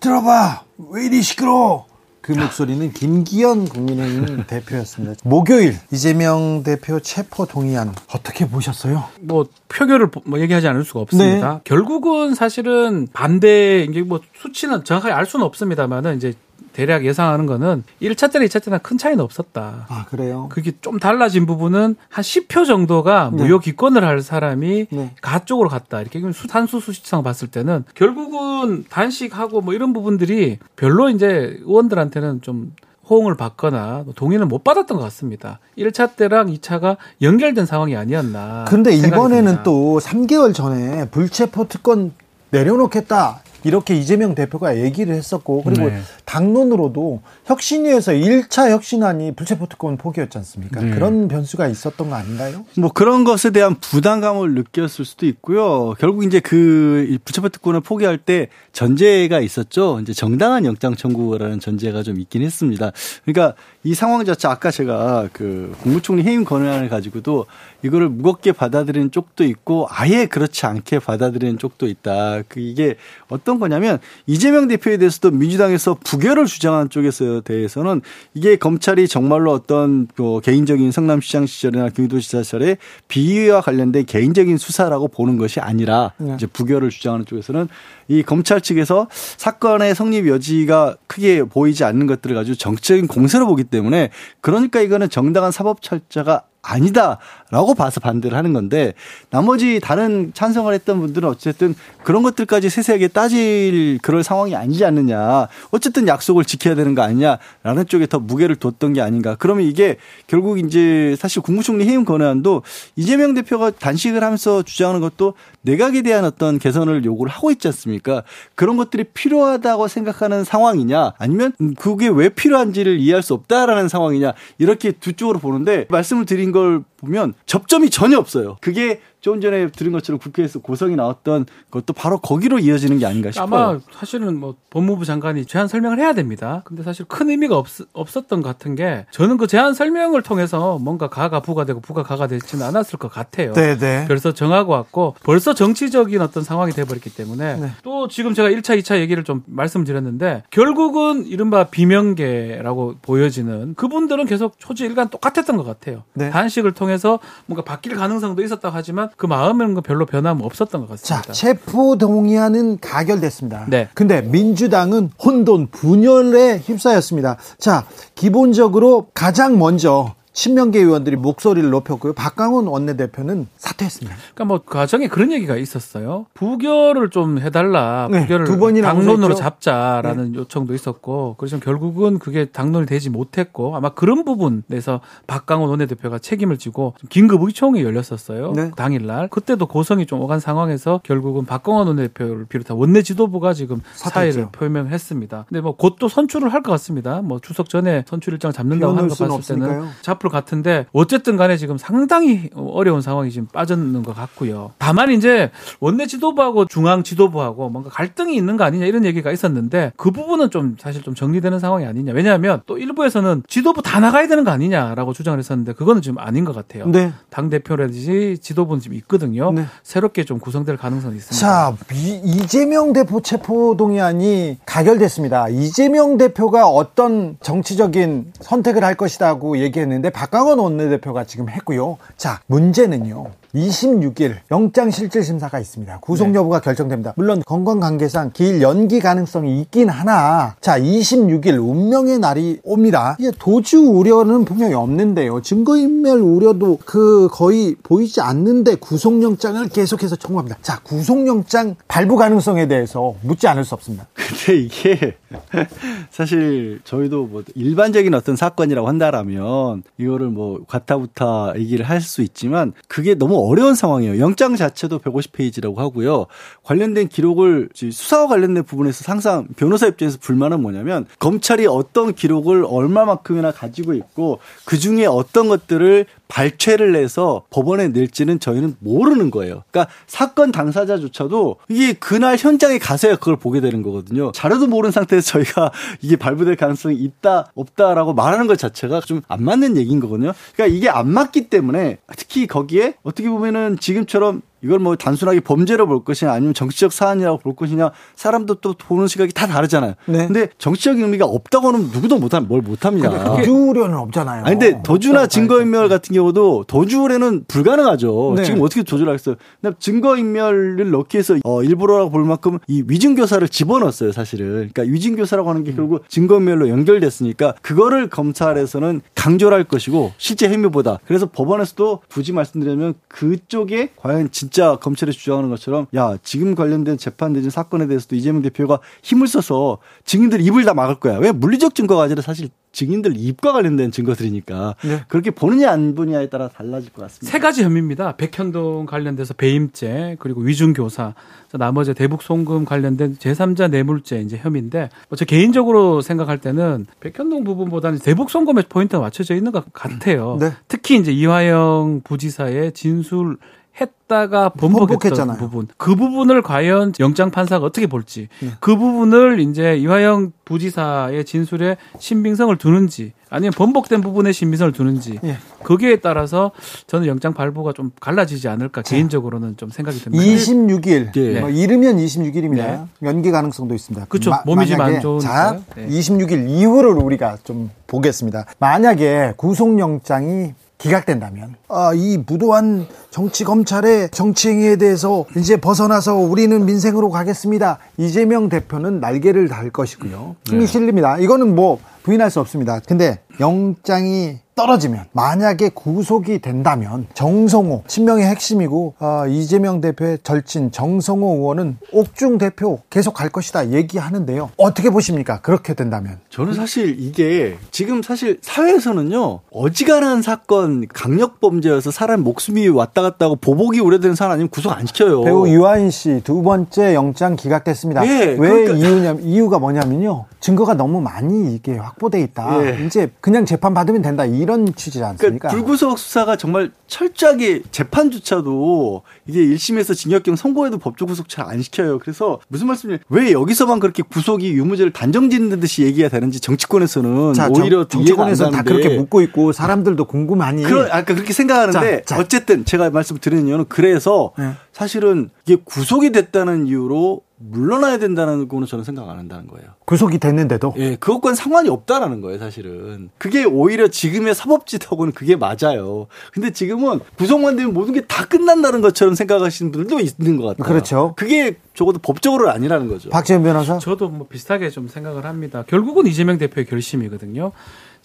[0.00, 0.62] 들어봐!
[0.90, 1.85] 왜 이리 시끄러워!
[2.26, 5.14] 그 목소리는 김기현 국민의힘 대표였습니다.
[5.22, 9.04] 목요일 이재명 대표 체포 동의안 어떻게 보셨어요?
[9.20, 11.52] 뭐 표결을 뭐 얘기하지 않을 수가 없습니다.
[11.54, 11.60] 네.
[11.62, 16.34] 결국은 사실은 반대 이게 뭐 수치는 정확하게 알 수는 없습니다만은 이제
[16.76, 19.86] 대략 예상하는 거는 1차 때나 2차 때나 큰 차이는 없었다.
[19.88, 20.48] 아 그래요?
[20.52, 23.44] 그게 좀 달라진 부분은 한 10표 정도가 네.
[23.44, 25.14] 무효 기권을 할 사람이 네.
[25.22, 26.02] 가 쪽으로 갔다.
[26.02, 32.74] 이렇게 수- 산수 수치상 봤을 때는 결국은 단식하고 뭐 이런 부분들이 별로 이제 의원들한테는 좀
[33.08, 35.60] 호응을 받거나 뭐 동의를 못 받았던 것 같습니다.
[35.78, 38.66] 1차 때랑 2차가 연결된 상황이 아니었나.
[38.68, 39.62] 근데 이번에는 듭니다.
[39.62, 42.12] 또 3개월 전에 불체포 특권
[42.50, 43.40] 내려놓겠다.
[43.66, 46.00] 이렇게 이재명 대표가 얘기를 했었고 그리고 네.
[46.24, 50.80] 당론으로도 혁신위에서 1차 혁신안이 불체포 특권 포기였지 않습니까?
[50.80, 50.90] 네.
[50.90, 52.64] 그런 변수가 있었던 거 아닌가요?
[52.78, 55.94] 뭐 그런 것에 대한 부담감을 느꼈을 수도 있고요.
[55.98, 59.98] 결국 이제 그 부처법 특권을 포기할 때 전제가 있었죠.
[60.00, 62.92] 이제 정당한 영장 청구라는 전제가 좀 있긴 했습니다.
[63.24, 67.46] 그러니까 이 상황 자체 아까 제가 그 국무총리 해임 권한을 가지고도
[67.84, 72.42] 이거를 무겁게 받아들이는 쪽도 있고 아예 그렇지 않게 받아들이는 쪽도 있다.
[72.48, 72.96] 그 이게
[73.28, 78.00] 어떤 거냐면 이재명 대표에 대해서도 민주당에서 부결을 주장하는 쪽에서 대해서는
[78.34, 85.36] 이게 검찰이 정말로 어떤 그 개인적인 성남시장 시절이나 경기도지사 시절에 비위와 관련된 개인적인 수사라고 보는
[85.36, 86.34] 것이 아니라 네.
[86.34, 87.68] 이제 부결을 주장하는 쪽에서는
[88.08, 94.10] 이 검찰 측에서 사건의 성립 여지가 크게 보이지 않는 것들을 가지고 정치적인 공세로 보기 때문에
[94.40, 97.18] 그러니까 이거는 정당한 사법 철자가 아니다
[97.50, 98.92] 라고 봐서 반대를 하는 건데
[99.30, 105.48] 나머지 다른 찬성을 했던 분들은 어쨌든 그런 것들까지 세세하게 따질 그럴 상황이 아니지 않느냐.
[105.70, 109.36] 어쨌든 약속을 지켜야 되는 거 아니냐라는 쪽에 더 무게를 뒀던 게 아닌가.
[109.38, 112.62] 그러면 이게 결국 이제 사실 국무총리 해임 권한도
[112.96, 118.22] 이재명 대표가 단식을 하면서 주장하는 것도 내각에 대한 어떤 개선을 요구를 하고 있지 않습니까?
[118.54, 125.12] 그런 것들이 필요하다고 생각하는 상황이냐 아니면 그게 왜 필요한지를 이해할 수 없다라는 상황이냐 이렇게 두
[125.12, 128.56] 쪽으로 보는데 말씀을 드린 걸 보면 접점이 전혀 없어요.
[128.60, 133.46] 그게 조금 전에 들은 것처럼 국회에서 고성이 나왔던 것도 바로 거기로 이어지는 게 아닌가 싶어요.
[133.46, 136.62] 아마 사실은 뭐 법무부 장관이 제안 설명을 해야 됩니다.
[136.64, 141.08] 근데 사실 큰 의미가 없, 없었던 것 같은 게 저는 그 제안 설명을 통해서 뭔가
[141.08, 143.52] 가가 부가 되고 부가 가가 되지는 않았을 것 같아요.
[143.52, 144.04] 네네.
[144.06, 147.70] 벌써 정하고 왔고 벌써 정치적인 어떤 상황이 돼버렸기 때문에 네.
[147.82, 154.84] 또 지금 제가 1차, 2차 얘기를 좀 말씀드렸는데 결국은 이른바 비명계라고 보여지는 그분들은 계속 초지
[154.84, 156.04] 일관 똑같았던 것 같아요.
[156.14, 156.30] 네.
[156.30, 161.32] 단식을 통해서 뭔가 바뀔 가능성도 있었다고 하지만 그 마음에는 별로 변함 없었던 것 자, 같습니다.
[161.32, 163.66] 체포 동의안은 가결됐습니다.
[163.68, 163.88] 네.
[163.94, 167.38] 근데 민주당은 혼돈, 분열에 휩싸였습니다.
[167.58, 172.12] 자, 기본적으로 가장 먼저 친명계 의원들이 목소리를 높였고요.
[172.12, 174.14] 박강원 원내대표는 사퇴했습니다.
[174.34, 176.26] 그러니까 뭐 과정에 그런 얘기가 있었어요.
[176.34, 178.06] 부결을 좀 해달라.
[178.12, 179.34] 네, 부결을 두 번이나 당론으로?
[179.34, 186.58] 잡자라는 요청도 있었고 그래서 결국은 그게 당론이 되지 못했고 아마 그런 부분에서 박강원 원내대표가 책임을
[186.58, 188.52] 지고 긴급 의총이 열렸었어요.
[188.54, 188.70] 네.
[188.76, 194.10] 당일날 그때도 고성이 좀 오간 상황에서 결국은 박강원 원내대표를 비롯한 원내 지도부가 지금 사퇴했죠.
[194.10, 195.46] 사의를 표명했습니다.
[195.48, 197.22] 근데 뭐 곧 또 선출을 할 것 같습니다.
[197.22, 199.86] 뭐 추석 전에 선출 일정을 잡는다고 하는 거 봤을 때는
[200.28, 204.72] 것 같은데 어쨌든 간에 지금 상당히 어려운 상황이 지금 빠졌는 것 같고요.
[204.78, 210.10] 다만 이제 원내 지도부하고 중앙 지도부하고 뭔가 갈등이 있는 거 아니냐 이런 얘기가 있었는데 그
[210.10, 212.12] 부분은 좀 사실 좀 정리되는 상황이 아니냐.
[212.12, 216.54] 왜냐하면 또 일부에서는 지도부 다 나가야 되는 거 아니냐라고 주장을 했었는데 그거는 지금 아닌 것
[216.54, 216.86] 같아요.
[216.86, 217.12] 네.
[217.30, 219.52] 당 대표라든지 지도부는 지금 있거든요.
[219.52, 219.64] 네.
[219.82, 221.46] 새롭게 좀 구성될 가능성이 있습니다.
[221.46, 225.48] 자, 이, 이재명 대표 체포 동의안이 가결됐습니다.
[225.48, 231.98] 이재명 대표가 어떤 정치적인 선택을 할 것이라고 얘기했는데 박강원 원내대표가 지금 했고요.
[232.16, 233.32] 자, 문제는요.
[233.54, 235.98] 26일 영장실질심사가 있습니다.
[236.00, 237.12] 구속 여부가 결정됩니다.
[237.16, 243.16] 물론 건강 관계상 길 연기 가능성이 있긴 하나 자 26일 운명의 날이 옵니다.
[243.18, 245.40] 이게 도주 우려는 분명히 없는데요.
[245.42, 250.58] 증거인멸 우려도 그 거의 보이지 않는데 구속영장을 계속해서 청구합니다.
[250.60, 254.06] 자 구속영장 발부 가능성에 대해서 묻지 않을 수 없습니다.
[254.14, 255.16] 근데 이게
[256.10, 263.14] 사실 저희도 뭐 일반적인 어떤 사건이라고 한다라면 이거를 뭐 과타부타 얘기를 할 수 있지만 그게
[263.14, 264.20] 너무 어려운 상황이에요.
[264.20, 266.26] 영장 자체도 150페이지라고 하고요.
[266.62, 273.94] 관련된 기록을 수사와 관련된 부분에서 항상 변호사 입장에서 불만은 뭐냐면 검찰이 어떤 기록을 얼마만큼이나 가지고
[273.94, 279.64] 있고 그 중에 어떤 것들을 발췌를 해서 법원에 낼지는 저희는 모르는 거예요.
[279.70, 284.32] 그러니까 사건 당사자조차도 이게 그날 현장에 가서야 그걸 보게 되는 거거든요.
[284.32, 289.76] 자료도 모르는 상태에서 저희가 이게 발부될 가능성이 있다 없다라고 말하는 것 자체가 좀 안 맞는
[289.76, 290.32] 얘기인 거거든요.
[290.54, 296.04] 그러니까 이게 안 맞기 때문에 특히 거기에 어떻게 보면은 지금처럼 이걸 뭐 단순하게 범죄로 볼
[296.04, 299.94] 것이냐 아니면 정치적 사안이라고 볼 것이냐 사람도 또 보는 시각이 다 다르잖아요.
[300.06, 300.26] 네.
[300.26, 303.36] 근데 정치적 의미가 없다고는 누구도 못한 뭘 못합니다.
[303.36, 304.44] 도주 우려는 없잖아요.
[304.44, 308.34] 아니 근데 도주나 증거인멸 같은 경우도 도주 의뢰는 불가능하죠.
[308.36, 308.44] 네.
[308.44, 309.36] 지금 어떻게 도주를 하겠어요?
[309.60, 314.70] 근데 증거인멸을 넣기 위해서 어, 일부러라고 볼 만큼 이 위증교사를 집어넣었어요, 사실은.
[314.72, 315.76] 그러니까 위증교사라고 하는 게 음.
[315.76, 320.98] 결국 증거인멸로 연결됐으니까 그거를 검찰에서는 강조를 할 것이고 실제 혐의보다.
[321.06, 327.86] 그래서 법원에서도 굳이 말씀드리면 그쪽에 과연 진짜 검찰이 주장하는 것처럼 야 지금 관련된 재판되는 사건에
[327.86, 331.18] 대해서도 이재명 대표가 힘을 써서 증인들 입을 다 막을 거야.
[331.18, 335.00] 왜 물리적 증거가 아니라 사실 증인들 입과 관련된 증거들이니까 네.
[335.08, 337.32] 그렇게 보느냐 안 보느냐에 따라 달라질 것 같습니다.
[337.32, 338.16] 세 가지 혐의입니다.
[338.16, 341.14] 백현동 관련돼서 배임죄 그리고 위중교사
[341.52, 347.98] 나머지 대북 송금 관련된 제3자 뇌물죄 이제 혐의인데 뭐 저 개인적으로 생각할 때는 백현동 부분보다는
[348.00, 350.36] 대북 송금에 포인트가 맞춰져 있는 것 같아요.
[350.38, 350.52] 네.
[350.68, 353.38] 특히 이제 이화영 부지사의 진술
[353.80, 355.36] 했다가 번복했던.
[355.36, 358.50] 부분 그 부분을 과연 영장 판사가 어떻게 볼지 네.
[358.60, 365.36] 그 부분을 이제 이화영 부지사의 진술에 신빙성을 두는지 아니면 번복된 부분에 신빙성을 두는지 예.
[365.64, 366.52] 거기에 따라서
[366.86, 370.24] 저는 영장 발부가 좀 갈라지지 않을까 개인적으로는 좀 생각이 듭니다.
[370.24, 371.40] 26일, 네.
[371.40, 372.56] 뭐 이르면 26일입니다.
[372.56, 372.80] 네.
[373.02, 374.06] 연기 가능성도 있습니다.
[374.06, 374.32] 그쵸.
[374.46, 375.18] 몸이 좀 안 좋으니까요.
[375.20, 375.88] 자, 네.
[375.88, 378.46] 26일 이후를 우리가 좀 보겠습니다.
[378.60, 387.10] 만약에 구속영장이 기각된다면 아, 이 무도한 정치 검찰의 정치 행위에 대해서 이제 벗어나서 우리는 민생으로
[387.10, 387.78] 가겠습니다.
[387.96, 390.36] 이재명 대표는 날개를 달 것이고요.
[390.46, 390.66] 힘이 네.
[390.66, 391.18] 실립니다.
[391.18, 392.80] 이거는 뭐 부인할 수 없습니다.
[392.86, 401.76] 근데 영장이 떨어지면 만약에 구속이 된다면 정성호 친명의 핵심이고 어, 이재명 대표의 절친 정성호 의원은
[401.92, 404.52] 옥중 대표 계속 갈 것이다 얘기하는데요.
[404.56, 405.42] 어떻게 보십니까?
[405.42, 413.02] 그렇게 된다면 저는 사실 이게 지금 사실 사회에서는요 어지간한 사건 강력 범죄여서 사람 목숨이 왔다
[413.02, 415.20] 갔다 하고 보복이 우려되는 사람 아니면 구속 안 시켜요.
[415.22, 418.06] 배우 유아인 씨 두 번째 영장 기각됐습니다.
[418.06, 420.24] 예, 왜 그러니까- 이유냐 이유가 뭐냐면요.
[420.40, 422.64] 증거가 너무 많이 이게 확보돼 있다.
[422.64, 422.84] 예.
[422.86, 425.48] 이제 그냥 재판 받으면 된다 이런 취지지 않습니까?
[425.48, 432.00] 그러니까 불구속 수사가 정말 철저하게 재판조차도 이게 1심에서 징역형 선고해도 법적 구속 잘 안 시켜요.
[432.00, 437.48] 그래서 무슨 말씀이냐 왜 여기서만 그렇게 구속이 유무죄를 단정 짓는 듯이 얘기가 되는지 정치권에서는 자,
[437.48, 438.62] 오히려 정, 정치권에서 다.
[438.64, 442.20] 그렇게 묻고 있고 사람들도 궁금하니 그런 아까 그렇게 생각하는데 자, 자.
[442.20, 444.52] 어쨌든 제가 말씀드리는 이유는 그래서 네.
[444.72, 449.68] 사실은 이게 구속이 됐다는 이유로 물러나야 된다는 거는 저는 생각 안 한다는 거예요.
[449.84, 453.10] 구속이 됐는데도 예, 그것과는 상관이 없다라는 거예요, 사실은.
[453.18, 456.06] 그게 오히려 지금의 사법짓하고는 그게 맞아요.
[456.32, 460.64] 근데 지금 은 구속만 되면 모든 게 다 끝난다는 것처럼 생각하시는 분들도 있는 것 같아요.
[460.72, 461.14] 그렇죠.
[461.16, 463.10] 그게 적어도 법적으로는 아니라는 거죠.
[463.10, 463.78] 박재현 변호사.
[463.78, 465.64] 저도 뭐 비슷하게 좀 생각을 합니다.
[465.66, 467.52] 결국은 이재명 대표의 결심이거든요.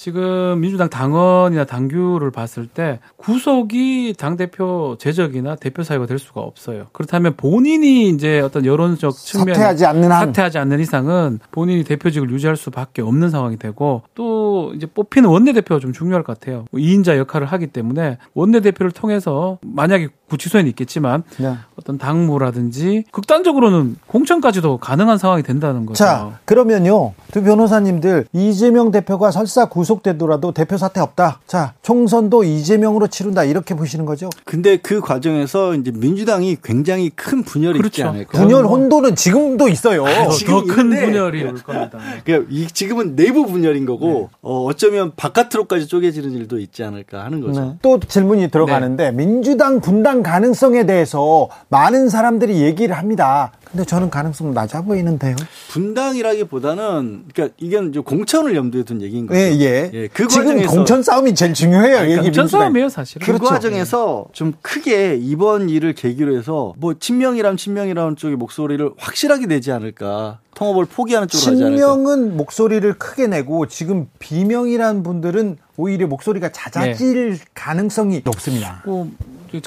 [0.01, 6.87] 지금 민주당 당원이나 당규를 봤을 때 구속이 당대표 재적이나 대표 사유가 될 수가 없어요.
[6.91, 10.25] 그렇다면 본인이 이제 어떤 여론적 측면 사퇴하지 않는 한.
[10.25, 15.93] 사퇴하지 않는 이상은 본인이 대표직을 유지할 수밖에 없는 상황이 되고 또 이제 뽑히는 원내대표가 좀
[15.93, 16.65] 중요할 것 같아요.
[16.73, 21.55] 2인자 역할을 하기 때문에 원내대표를 통해서 만약에 구치소에는 있겠지만 네.
[21.75, 25.97] 어떤 당무라든지 극단적으로는 공천까지도 가능한 상황이 된다는 거죠.
[25.97, 27.13] 자, 그러면요.
[27.31, 31.39] 두 변호사님들 이재명 대표가 설사 구속되더라도 대표 사퇴 없다.
[31.47, 33.43] 자, 총선도 이재명으로 치른다.
[33.43, 34.29] 이렇게 보시는 거죠?
[34.45, 38.07] 근데 그 과정에서 이제 민주당이 굉장히 큰 분열이 있지 그렇죠.
[38.07, 38.37] 않을까.
[38.39, 40.05] 분열 혼돈은 지금도 있어요.
[40.37, 41.99] 지금 더큰 있는데 분열이 올 겁니다.
[42.23, 47.61] 그러니까 이 지금은 내부 분열인 거고 어, 어쩌면 바깥으로까지 쪼개지는 일도 있지 않을까 하는 거죠.
[47.61, 47.75] 네.
[47.81, 53.51] 또 질문이 들어가는데 민주당 분당 가능성에 대해서 많은 사람들이 얘기를 합니다.
[53.71, 55.35] 근데 저는 가능성 낮아 보이는데요.
[55.69, 59.39] 분당이라기보다는 그러니까 이게 이제 공천을 염두에 둔 얘기인 거죠.
[59.39, 59.51] 예,
[59.93, 60.09] 예.
[60.11, 61.97] 그 지금 과정에서 공천 싸움이 제일 중요해요.
[61.97, 62.47] 아니, 공천 민주당.
[62.47, 63.25] 싸움이에요, 사실은.
[63.25, 63.45] 그 그렇죠.
[63.45, 70.39] 과정에서 좀 크게 이번 일을 계기로 해서 뭐 친명이란 친명이라는 쪽의 목소리를 확실하게 내지 않을까.
[70.53, 71.77] 통합을 포기하는 쪽으로 하지 않을까.
[71.77, 78.83] 친명은 목소리를 크게 내고 지금 비명이라는 분들은 오히려 목소리가 잦아질 가능성이 높습니다.
[78.85, 79.09] 뭐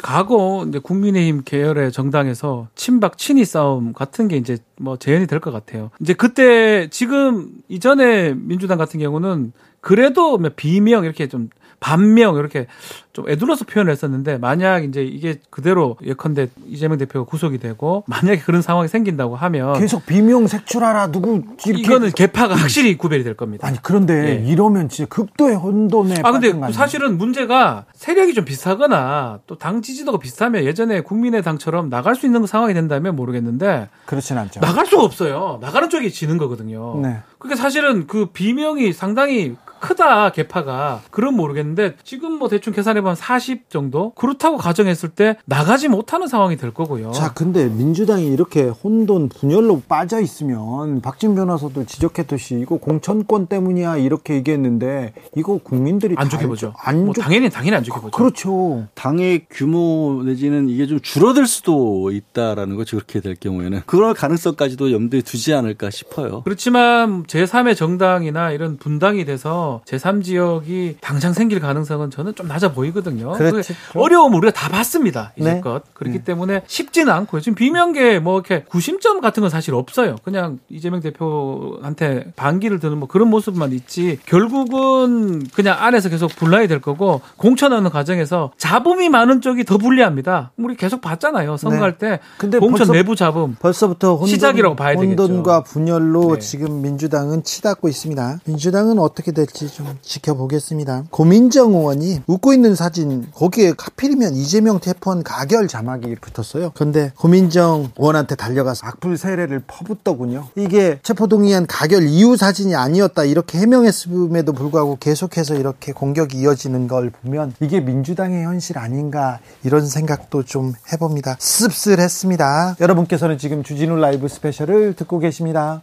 [0.03, 5.53] 과거 이제 국민의힘 계열의 정당에서 친박 친이 싸움 같은 게 이제 뭐 재현이 될 것
[5.53, 5.90] 같아요.
[6.01, 12.66] 이제 그때 지금 이전에 민주당 같은 경우는 그래도 뭐 비명 이렇게 좀 반명 이렇게
[13.12, 18.60] 좀 애둘러서 표현을 했었는데 만약 이제 이게 그대로 예컨대 이재명 대표가 구속이 되고 만약에 그런
[18.62, 23.66] 상황이 생긴다고 하면 계속 비명 색출하라 누구 이렇게 이거는 개파가 확실히 구별이 될 겁니다.
[23.66, 24.50] 아니 그런데 예.
[24.50, 26.52] 이러면 진짜 극도의 혼돈에 아 근데?
[26.72, 32.44] 사실은 문제가 세력이 좀 비슷하거나 또 당 지지도가 비슷하면 예전에 국민의 당처럼 나갈 수 있는
[32.46, 34.60] 상황이 된다면 모르겠는데 그렇진 않죠.
[34.60, 35.58] 나갈 수가 없어요.
[35.62, 37.00] 나가는 쪽이 지는 거거든요.
[37.00, 37.18] 네.
[37.38, 39.54] 그러니까 사실은 그 비명이 상당히
[39.85, 46.27] 크다 개파가 그런 모르겠는데 지금 뭐 대충 계산해보면 40 정도 그렇다고 가정했을 때 나가지 못하는
[46.27, 47.11] 상황이 될 거고요.
[47.12, 54.35] 자, 근데 민주당이 이렇게 혼돈 분열로 빠져 있으면 박진 변호사도 지적했듯이 이거 공천권 때문이야 이렇게
[54.35, 56.73] 얘기했는데 이거 국민들이 안다 좋게 보죠.
[56.79, 57.20] 안 뭐 좋.
[57.20, 58.11] 당연히 당연히 안 좋게 보죠.
[58.16, 58.87] 그렇죠.
[58.94, 62.97] 당의 규모 내지는 이게 좀 줄어들 수도 있다라는 거죠.
[62.97, 66.40] 그렇게 될 경우에는 그럴 가능성까지도 염두에 두지 않을까 싶어요.
[66.44, 73.32] 그렇지만 제3의 정당이나 이런 분당이 돼서 제3지역이 당장 생길 가능성은 저는 좀 낮아 보이거든요.
[73.32, 73.74] 그렇지.
[73.92, 75.32] 그 어려움 우리가 다 봤습니다.
[75.37, 75.50] 네.
[75.52, 75.82] 이제껏.
[75.94, 77.40] 그렇기 때문에 쉽지는 않고요.
[77.40, 80.16] 지금 비명계 뭐 이렇게 구심점 같은 건 사실 없어요.
[80.24, 86.80] 그냥 이재명 대표한테 반기를 드는 뭐 그런 모습만 있지 결국은 그냥 안에서 계속 불나야 될
[86.80, 90.52] 거고 공천하는 과정에서 잡음이 많은 쪽이 더 불리합니다.
[90.56, 91.56] 우리 계속 봤잖아요.
[91.56, 93.56] 선거할 때 근데 공천 벌써- 내부 잡음.
[93.60, 95.22] 벌써부터 혼돈, 시작이라고 봐야 되겠죠.
[95.22, 96.38] 혼돈과 분열로 네.
[96.40, 98.40] 지금 민주당은 치닫고 있습니다.
[98.44, 101.05] 민주당은 어떻게 될지 좀 지켜보겠습니다.
[101.11, 106.72] 고민정 의원이 웃고 있는 사진 거기에 하필이면 이재명 대표원 가결 자막이 붙었어요.
[106.74, 110.48] 그런데 고민정 의원한테 달려가서 악플 세례를 퍼붓더군요.
[110.57, 117.55] 이게 체포동의안 가결 이후 사진이 아니었다 이렇게 해명했음에도 불구하고 계속해서 이렇게 공격이 이어지는 걸 보면
[117.61, 121.37] 이게 민주당의 현실 아닌가 이런 생각도 좀 해봅니다.
[121.38, 122.77] 씁쓸했습니다.
[122.81, 125.81] 여러분께서는 지금 주진우 라이브 스페셜을 듣고 계십니다.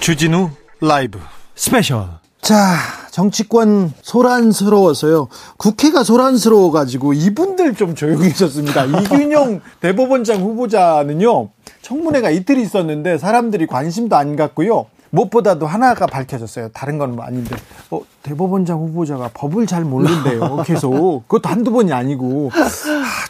[0.00, 1.18] 주진우 라이브
[1.54, 2.06] special
[2.40, 2.76] 자,
[3.10, 5.28] 정치권 소란스러워서요.
[5.56, 8.84] 국회가 소란스러워가지고 이분들 좀 조용히 있었습니다.
[9.00, 11.48] 이균용 대법원장 후보자는요,
[11.80, 14.86] 청문회가 이틀 있었는데 사람들이 관심도 안 갖고요.
[15.08, 16.68] 무엇보다도 하나가 밝혀졌어요.
[16.74, 17.56] 다른 건 뭐 아닌데.
[17.90, 20.64] 어, 대법원장 후보자가 법을 잘 모른대요.
[20.66, 21.22] 계속.
[21.28, 22.50] 그것도 한두 번이 아니고.
[22.52, 22.68] 아,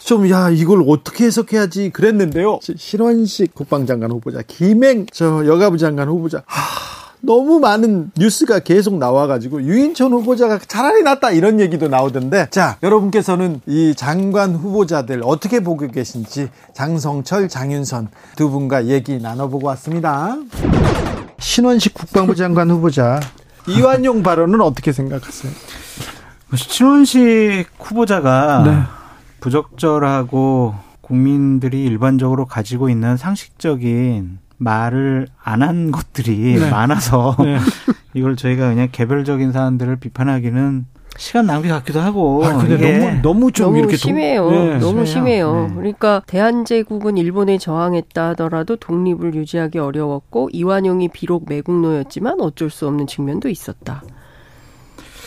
[0.03, 2.59] 좀, 야, 이걸 어떻게 해석해야지 그랬는데요.
[2.63, 6.41] 시- 신원식 국방장관 후보자, 김행 저 여가부 장관 후보자.
[6.47, 13.61] 하, 너무 많은 뉴스가 계속 나와가지고 유인촌 후보자가 차라리 낫다 이런 얘기도 나오던데 자 여러분께서는
[13.65, 20.37] 이 장관 후보자들 어떻게 보고 계신지 장성철 장윤선 두 분과 얘기 나눠보고 왔습니다
[21.39, 23.19] 신원식 국방부 장관 후보자
[23.67, 25.51] 이완용 발언은 어떻게 생각하세요?
[26.55, 28.83] 신원식 후보자가 네.
[29.39, 36.69] 부적절하고 국민들이 일반적으로 가지고 있는 상식적인 말을 안 한 것들이 네.
[36.69, 37.35] 많아서
[38.13, 40.85] 이걸 저희가 그냥 개별적인 사안들을 비판하기는
[41.17, 44.49] 시간 낭비 같기도 하고 아, 근데 이게 너무 너무 좀 너무 이렇게 동- 심해요.
[44.51, 45.67] 네, 너무 심해요.
[45.69, 45.75] 네.
[45.75, 53.47] 그러니까 대한제국은 일본에 저항했다 하더라도 독립을 유지하기 어려웠고 이완용이 비록 매국노였지만 어쩔 수 없는 측면도
[53.47, 54.03] 있었다.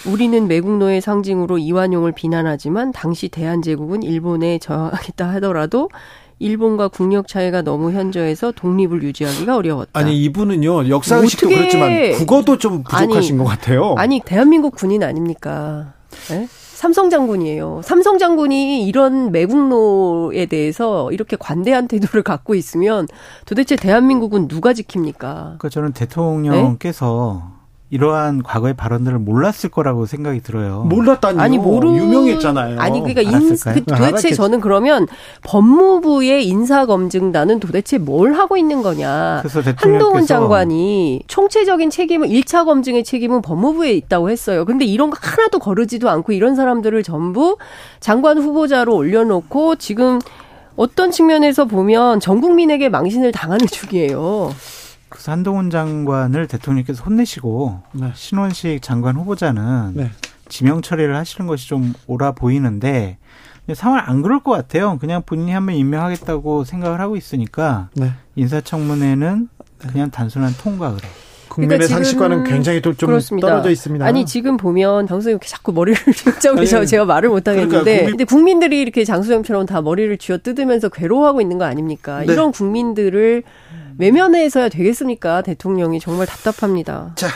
[0.07, 5.89] 우리는 매국노의 상징으로 이완용을 비난하지만 당시 대한제국은 일본에 저항했다 하더라도
[6.39, 9.91] 일본과 국력 차이가 너무 현저해서 독립을 유지하기가 어려웠다.
[9.99, 13.95] 아니 이분은요 역사 의식도 어떻게- 그렇지만 국어도 좀 부족하신 아니, 것 같아요.
[13.97, 15.95] 아니 대한민국 군인 아닙니까?
[16.33, 16.47] 예?
[16.51, 17.81] 삼성 장군이에요.
[17.83, 23.09] 삼성 장군이 이런 매국노에 대해서 이렇게 관대한 태도를 갖고 있으면
[23.47, 25.19] 도대체 대한민국은 누가 지킵니까?
[25.19, 27.51] 그러니까 저는 대통령께서
[27.91, 30.83] 이러한 과거의 발언들을 몰랐을 거라고 생각이 들어요.
[30.89, 31.41] 몰랐다니요.
[31.41, 32.79] 아니 모르 유명했잖아요.
[32.79, 33.31] 아니 그러니까 인?
[33.49, 34.35] 그 도대체 알았겠지.
[34.35, 35.07] 저는 그러면
[35.45, 39.41] 법무부의 인사 검증단은 도대체 뭘 하고 있는 거냐?
[39.43, 44.67] 그래서 한동훈 장관이 총체적인 책임은 1차 검증의 책임은 법무부에 있다고 했어요.
[44.67, 47.57] 근데 이런 거 하나도 거르지도 않고 이런 사람들을 전부
[48.01, 50.19] 장관 후보자로 올려놓고 지금
[50.77, 54.53] 어떤 측면에서 보면 전 국민에게 망신을 당하는 중이에요.
[55.09, 58.13] 그래서 한동훈 장관을 대통령께서 혼내시고 네.
[58.15, 60.11] 신원식 장관 후보자는 네.
[60.49, 63.19] 지명 처리를 하시는 것이 좀 옳아 보이는데
[63.75, 64.99] 상황 안 그럴 것 같아요.
[64.99, 68.13] 그냥 본인이 한 번 임명하겠다고 생각을 하고 있으니까 네.
[68.37, 71.13] 인사청문회는 그냥 단순한 통과를 해요.
[71.59, 73.49] 국민의 그러니까 상식과는 굉장히 또좀 그렇습니다.
[73.49, 74.05] 떨어져 있습니다.
[74.05, 75.99] 아니 지금 보면 장수영 이렇게 자꾸 머리를
[76.57, 80.89] 아니, 제가 말을 못 하겠는데 그러니까 국민- 근데 국민들이 이렇게 장수영처럼 다 머리를 쥐어 뜯으면서
[80.89, 82.23] 괴로워하고 있는 거 아닙니까?
[82.25, 82.33] 네.
[82.33, 83.43] 이런 국민들을
[83.99, 85.43] 외면해서야 되겠습니까?
[85.43, 87.13] 대통령이 정말 답답합니다.
[87.17, 87.27] 자,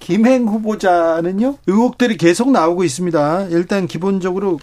[0.00, 3.46] 김행 후보자는요, 의혹들이 계속 나오고 있습니다.
[3.50, 4.58] 일단 기본적으로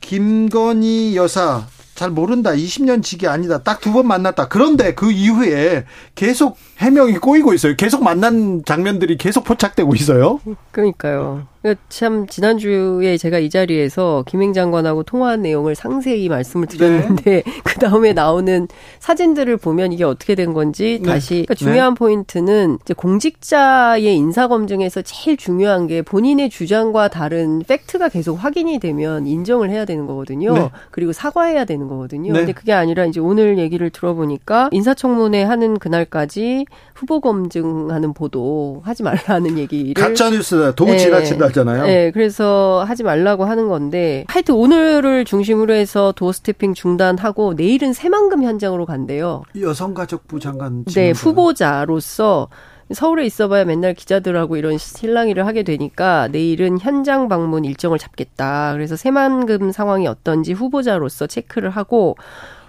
[0.00, 2.50] 김건희 여사 잘 모른다.
[2.52, 3.62] 20년 직이 아니다.
[3.62, 4.48] 딱 두 번 만났다.
[4.48, 7.74] 그런데 그 이후에 계속 해명이 꼬이고 있어요.
[7.76, 10.40] 계속 만난 장면들이 계속 포착되고 있어요.
[10.72, 11.46] 그러니까요.
[11.62, 18.14] 그러니까 참 지난주에 제가 이 자리에서 김행 장관하고 통화한 내용을 상세히 말씀을 드렸는데 그 다음에
[18.14, 18.66] 나오는
[18.98, 21.08] 사진들을 보면 이게 어떻게 된 건지 네.
[21.10, 28.08] 다시 그러니까 중요한 포인트는 이제 공직자의 인사 검증에서 제일 중요한 게 본인의 주장과 다른 팩트가
[28.08, 30.54] 계속 확인이 되면 인정을 해야 되는 거거든요.
[30.54, 30.70] 네.
[30.90, 32.32] 그리고 사과해야 되는 거거든요.
[32.32, 32.38] 네.
[32.38, 39.58] 근데 그게 아니라 이제 오늘 얘기를 들어보니까 인사청문회 하는 그날까지 후보 검증하는 보도 하지 말라는
[39.58, 40.74] 얘기를 가짜 뉴스다.
[40.74, 40.98] 도 네.
[40.98, 41.84] 지나친다잖아요.
[41.84, 48.42] 네, 그래서 하지 말라고 하는 건데 하여튼 오늘을 중심으로 해서 도어 스태핑 중단하고 내일은 새만금
[48.42, 49.42] 현장으로 간대요.
[49.58, 51.10] 여성가족부 장관 네.
[51.10, 52.48] 후보자로서
[52.92, 58.72] 서울에 있어봐야 맨날 기자들하고 이런 실랑이를 하게 되니까 내일은 현장 방문 일정을 잡겠다.
[58.72, 62.16] 그래서 새만금 상황이 어떤지 후보자로서 체크를 하고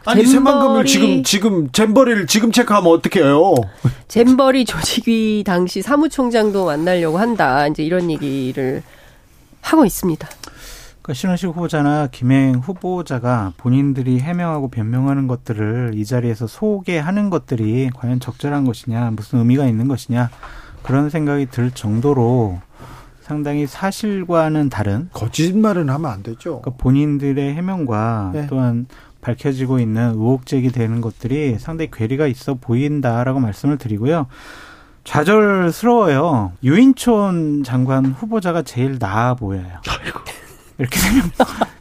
[0.06, 3.54] 아니 새만금을 잼버리- 지금 지금 잼버리를 지금 체크하면 어떻게 해요?
[4.08, 7.68] 잼버리 조직위 당시 사무총장도 만나려고 한다.
[7.68, 8.82] 이제 이런 얘기를
[9.62, 10.28] 하고 있습니다.
[11.02, 18.66] 그러니까 신원식 후보자나 김행 후보자가 본인들이 해명하고 변명하는 것들을 이 자리에서 소개하는 것들이 과연 적절한
[18.66, 20.30] 것이냐, 무슨 의미가 있는 것이냐
[20.84, 22.60] 그런 생각이 들 정도로
[23.22, 26.60] 상당히 사실과는 다른 거짓말은 하면 안 되죠.
[26.62, 28.48] 그러니까 본인들의 해명과 네.
[28.48, 28.88] 또한
[29.22, 34.28] 밝혀지고 있는 의혹 제기되는 것들이 상당히 괴리가 있어 보인다라고 말씀을 드리고요.
[35.04, 36.54] 좌절스러워요.
[36.64, 39.66] 유인촌 장관 후보자가 제일 나아 보여요.
[40.78, 41.00] 이렇게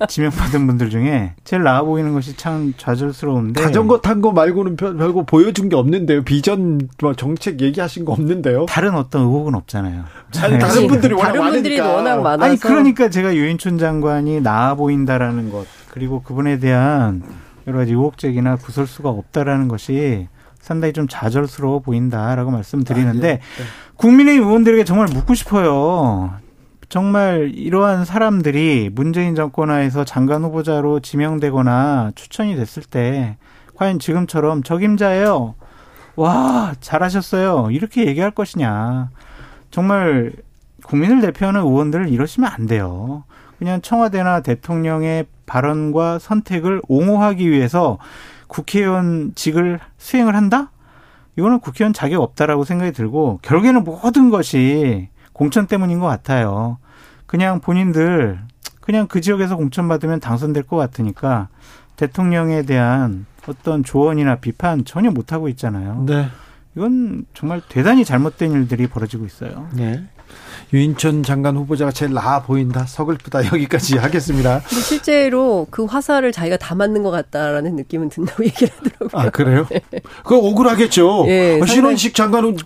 [0.09, 5.23] 지명받은 분들 중에 제일 나아 보이는 것이 참 좌절스러운데 자전거 탄 거 말고는 별- 별거
[5.25, 6.23] 보여준 게 없는데요.
[6.23, 8.67] 비전 뭐 정책 얘기하신 거 없는데요.
[8.67, 10.05] 다른 어떤 의혹은 없잖아요.
[10.43, 11.97] 아니, 다른 분들이 워낙 다른 분들이 많으니까.
[11.97, 17.23] 워낙 많아서 아니 그러니까 제가 유인촌 장관이 나아 보인다라는 것 그리고 그분에 대한
[17.67, 20.29] 여러 가지 의혹 제기나 구설수가 없다라는 것이
[20.61, 23.37] 상당히 좀 좌절스러워 보인다라고 말씀드리는데 아, 예.
[23.37, 23.41] 네.
[23.97, 26.33] 국민의힘 의원들에게 정말 묻고 싶어요.
[26.89, 33.37] 정말 이러한 사람들이 문재인 정권 하에서 장관 후보자로 지명되거나 추천이 됐을 때
[33.77, 35.55] 과연 지금처럼 적임자예요.
[36.17, 37.71] 와 잘하셨어요.
[37.71, 39.11] 이렇게 얘기할 것이냐.
[39.71, 40.33] 정말
[40.85, 43.25] 국민을 대표하는 의원들을 이러시면 안 돼요.
[43.61, 47.99] 그냥 청와대나 대통령의 발언과 선택을 옹호하기 위해서
[48.47, 50.71] 국회의원직을 수행을 한다?
[51.37, 56.79] 이거는 국회의원 자격 없다라고 생각이 들고 결국에는 모든 것이 공천 때문인 것 같아요.
[57.27, 58.41] 그냥 본인들
[58.81, 61.49] 그냥 그 지역에서 공천 받으면 당선될 것 같으니까
[61.97, 66.05] 대통령에 대한 어떤 조언이나 비판 전혀 못 하고 있잖아요.
[66.07, 66.29] 네.
[66.75, 69.69] 이건 정말 대단히 잘못된 일들이 벌어지고 있어요.
[69.75, 70.09] 네.
[70.73, 72.85] 유인천 장관 후보자가 제일 나아 보인다.
[72.87, 73.47] 서글프다.
[73.53, 74.61] 여기까지 하겠습니다.
[74.69, 79.09] 근데 실제로 그 화살을 자기가 다 맞는 것 같다라는 느낌은 든다고 얘기를 하더라고요.
[79.21, 79.67] 아 그래요?
[80.23, 81.25] 그거 억울하겠죠.
[81.27, 82.57] 예, 아, 상당히- 신원식 장관 후-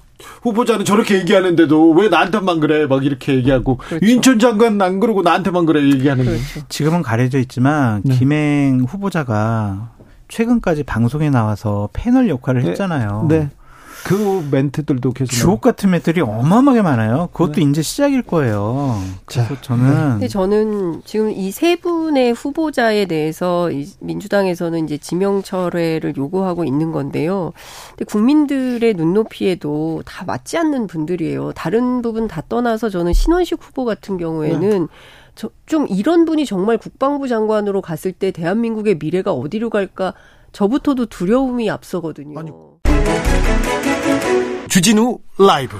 [0.42, 2.86] 후보자는 저렇게 얘기하는데도 왜 나한테만 그래?
[2.86, 4.04] 막 이렇게 얘기하고 그렇죠.
[4.06, 6.30] 유인천 장관 안 그러고 나한테만 그래 얘기하는 거.
[6.30, 6.60] 그렇죠.
[6.68, 8.14] 지금은 가려져 있지만 네.
[8.18, 9.90] 김행 후보자가
[10.28, 12.70] 최근까지 방송에 나와서 패널 역할을 네.
[12.70, 13.26] 했잖아요.
[13.28, 13.50] 네.
[14.04, 17.28] 그 멘트들도 계속 주옥 같은 멘트들이 어마어마하게 많아요.
[17.32, 17.62] 그것도 네.
[17.62, 18.98] 이제 시작일 거예요.
[19.24, 26.64] 그래서 저는 근데 저는 지금 이 세 분의 후보자에 대해서 민주당에서는 이제 지명 철회를 요구하고
[26.64, 27.52] 있는 건데요.
[27.90, 31.52] 근데 국민들의 눈높이에도 다 맞지 않는 분들이에요.
[31.52, 34.86] 다른 부분 다 떠나서 저는 신원식 후보 같은 경우에는 네.
[35.36, 40.12] 저, 좀 이런 분이 정말 국방부 장관으로 갔을 때 대한민국의 미래가 어디로 갈까
[40.52, 42.38] 저부터도 두려움이 앞서거든요.
[42.38, 42.50] 아니.
[44.68, 45.78] 주진우 라이브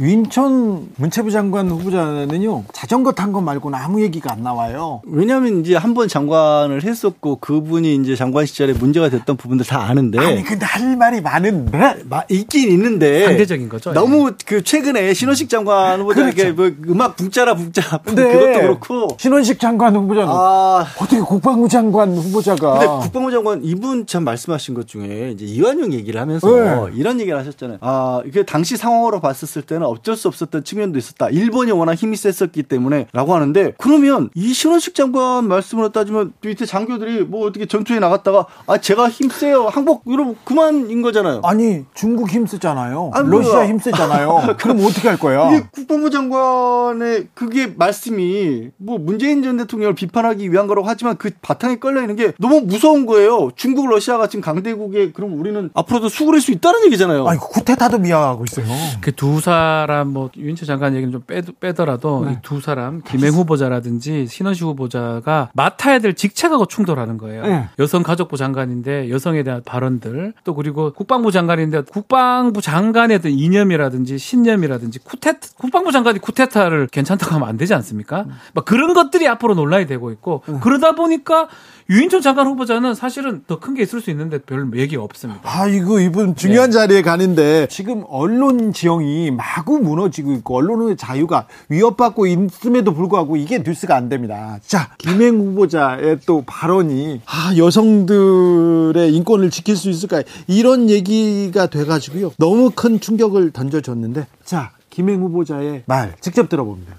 [0.00, 5.00] 윤천 문체부 장관 후보자는요 자전거 탄 것 말고는 아무 얘기가 안 나와요.
[5.06, 10.18] 왜냐하면 이제 한 번 장관을 했었고 그분이 이제 장관 시절에 문제가 됐던 부분들 다 아는데.
[10.18, 13.92] 아니 근데 할 말이 많은데 있긴 있는데 상대적인 거죠.
[13.92, 14.32] 너무 예.
[14.46, 16.54] 그 최근에 신원식 장관 후보자에게 그렇죠.
[16.54, 18.12] 뭐 음악 붕짜라 붕짜 네.
[18.14, 20.86] 그것도 그렇고 신원식 장관 후보자는 아...
[20.98, 26.18] 어떻게 국방부 장관 후보자가 근데 국방부 장관 이분 참 말씀하신 것 중에 이제 이완용 얘기를
[26.20, 26.92] 하면서 네.
[26.96, 27.78] 이런 얘기를 하셨잖아요.
[27.82, 31.28] 아 이게 당시 상황으로 봤었을 때는 때는 어쩔 수 없었던 측면도 있었다.
[31.28, 37.24] 일본이 워낙 힘이 셌었기 때문에 라고 하는데 그러면 이 신원식 장관 말씀으로 따지면 밑에 장교들이
[37.24, 41.40] 뭐 어떻게 전투에 나갔다가 아 제가 힘세요 항복 이러면 그만인 거잖아요.
[41.44, 43.10] 아니 중국 힘쓰잖아요.
[43.12, 44.54] 아니, 러시아 힘쓰잖아요.
[44.58, 45.50] 그럼 어떻게 할 거야?
[45.52, 51.76] 이게 국방부 장관의 그게 말씀이 뭐 문재인 전 대통령을 비판하기 위한 거라고 하지만 그 바탕에
[51.76, 53.50] 걸려 있는 게 너무 무서운 거예요.
[53.56, 57.26] 중국 러시아가 지금 강대국에 그럼 우리는 앞으로도 수그릴 수 있다는 얘기잖아요.
[57.26, 58.66] 아니 쿠데타도 미화하고 있어요.
[59.00, 62.38] 그 두 사 사람 뭐 윤채 장관 얘기는 좀 빼, 빼더라도 네.
[62.38, 67.42] 이두 사람 김행 후보자라든지 신원식 후보자가 맡아야 될 직책하고 충돌하는 거예요.
[67.46, 67.68] 네.
[67.78, 75.34] 여성가족부 장관인데 여성에 대한 발언들 또 그리고 국방부 장관인데 국방부 장관에 대한 이념이라든지 신념이라든지 쿠테
[75.56, 78.22] 국방부 장관이 쿠데타를 괜찮다고 하면 안 되지 않습니까?
[78.22, 78.32] 음.
[78.54, 80.60] 막 그런 것들이 앞으로 논란이 되고 있고 음.
[80.60, 81.48] 그러다 보니까
[81.92, 85.40] 유인천 장관 후보자는 사실은 더 큰 게 있을 수 있는데 별 얘기 없습니다.
[85.44, 86.74] 아, 이거 이분 중요한 네.
[86.74, 93.94] 자리에 가는데 지금 언론 지형이 마구 무너지고 있고 언론의 자유가 위협받고 있음에도 불구하고 이게 뉴스가
[93.94, 94.58] 안 됩니다.
[94.66, 102.32] 자, 김행 후보자의 또 발언이 아, 여성들의 인권을 지킬 수 있을까 이런 얘기가 돼가지고요.
[102.38, 106.94] 너무 큰 충격을 던져줬는데 자, 김행 후보자의 말 직접 들어봅니다.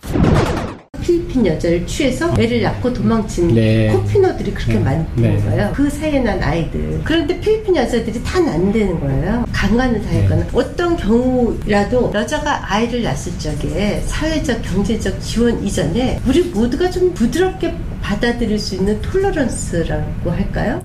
[1.04, 3.91] 필리핀 여자를 취해서 애를 낳고 도망친 네.
[3.91, 4.80] 코피노들이 그렇게 네.
[4.80, 5.43] 많다는 네.
[5.43, 5.72] 거예요.
[5.76, 7.01] 그 사이에 난 아이들.
[7.04, 9.45] 그런데 필리핀 여자들이 다 난다는 거예요.
[9.51, 10.49] 강간을 당했거나 네.
[10.54, 18.58] 어떤 경우라도 여자가 아이를 낳았을 적에 사회적 경제적 지원 이전에 우리 모두가 좀 부드럽게 받아들일
[18.58, 20.82] 수 있는 톨러런스라고 할까요?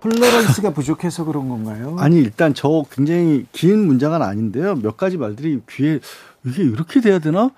[0.00, 1.96] 톨러런스가 부족해서 그런 건가요?
[1.98, 4.74] 아니 일단 저 굉장히 긴 문장은 아닌데요.
[4.76, 5.98] 몇 가지 말들이 귀에
[6.44, 7.50] 이게 이렇게 돼야 되나?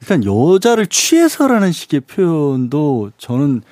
[0.00, 3.62] 일단 여자를 취해서라는 식의 표현도 저는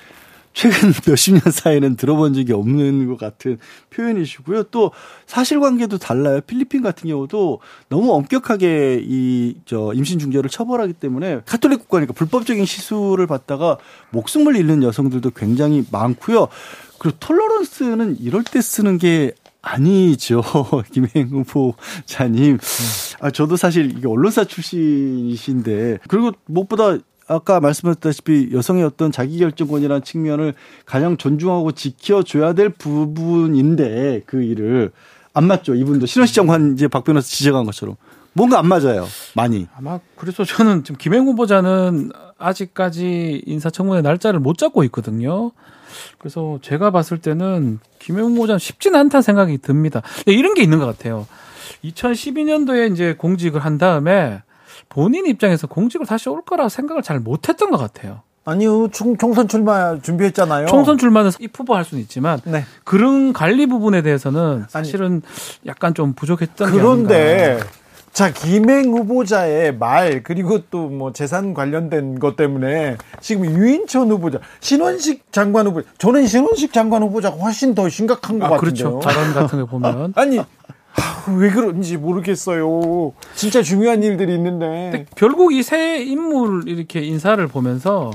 [0.53, 3.57] 최근 몇십 년 사이에는 들어본 적이 없는 것 같은
[3.89, 4.63] 표현이시고요.
[4.63, 4.91] 또
[5.25, 6.41] 사실관계도 달라요.
[6.41, 7.59] 필리핀 같은 경우도
[7.89, 13.77] 너무 엄격하게 이 저 임신 중절을 처벌하기 때문에 카톨릭 국가니까 불법적인 시술을 받다가
[14.11, 16.47] 목숨을 잃는 여성들도 굉장히 많고요.
[16.99, 19.31] 그리고 톨러런스는 이럴 때 쓰는 게
[19.63, 20.43] 아니죠.
[20.91, 22.59] 김행 후보자님.
[23.21, 26.97] 아, 저도 사실 이게 언론사 출신이신데, 그리고 무엇보다
[27.27, 30.53] 아까 말씀하셨다시피 여성의 어떤 자기결정권이라는 측면을
[30.85, 34.91] 가장 존중하고 지켜줘야 될 부분인데, 그 일을.
[35.33, 35.73] 안 맞죠.
[35.73, 36.05] 이분도.
[36.05, 37.95] 신원시 장관 이제 박 변호사 지적한 것처럼.
[38.33, 39.07] 뭔가 안 맞아요.
[39.35, 39.67] 많이.
[39.75, 45.51] 아마 그래서 저는 지금 김행 후보자는 아직까지 인사청문회 날짜를 못 잡고 있거든요.
[46.17, 50.01] 그래서 제가 봤을 때는 김영우 모자 쉽진 않다 생각이 듭니다.
[50.25, 51.27] 이런 게 있는 것 같아요.
[51.83, 54.41] 2012년도에 이제 공직을 한 다음에
[54.89, 58.21] 본인 입장에서 공직을 다시 올 거라 생각을 잘 못했던 것 같아요.
[58.45, 60.67] 아니요, 총, 총선 출마 준비했잖아요.
[60.67, 62.65] 총선 출마는 입후보 할 수는 있지만 네.
[62.83, 67.59] 그런 관리 부분에 대해서는 사실은 아니, 약간 좀 부족했던 그런데
[68.13, 75.31] 자, 김행 후보자의 말, 그리고 또 뭐 재산 관련된 것 때문에 지금 유인천 후보자, 신원식
[75.31, 78.99] 장관 후보자, 저는 신원식 장관 후보자가 훨씬 더 심각한 것 아, 같은데요.
[78.99, 78.99] 그렇죠.
[78.99, 80.13] 발언 같은 거 보면.
[80.15, 80.37] 아니,
[81.35, 83.13] 왜 그런지 모르겠어요.
[83.33, 85.05] 진짜 중요한 일들이 있는데.
[85.15, 88.11] 결국 이새 인물 이렇게 인사를 보면서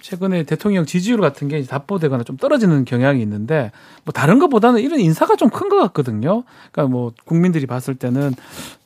[0.00, 3.72] 최근에 대통령 지지율 같은 게 답보되거나 좀 떨어지는 경향이 있는데
[4.04, 6.44] 뭐 다른 것보다는 이런 인사가 좀 큰 것 같거든요.
[6.72, 8.34] 그러니까 뭐 국민들이 봤을 때는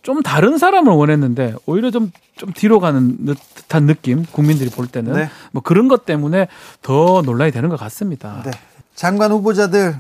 [0.03, 5.31] 좀 다른 사람을 원했는데 오히려 좀 좀 뒤로 가는 듯한 느낌 국민들이 볼 때는 네.
[5.53, 6.49] 뭐 그런 것 때문에
[6.83, 8.43] 더 논란이 되는 것 같습니다.
[8.45, 8.51] 네.
[8.95, 9.95] 장관 후보자들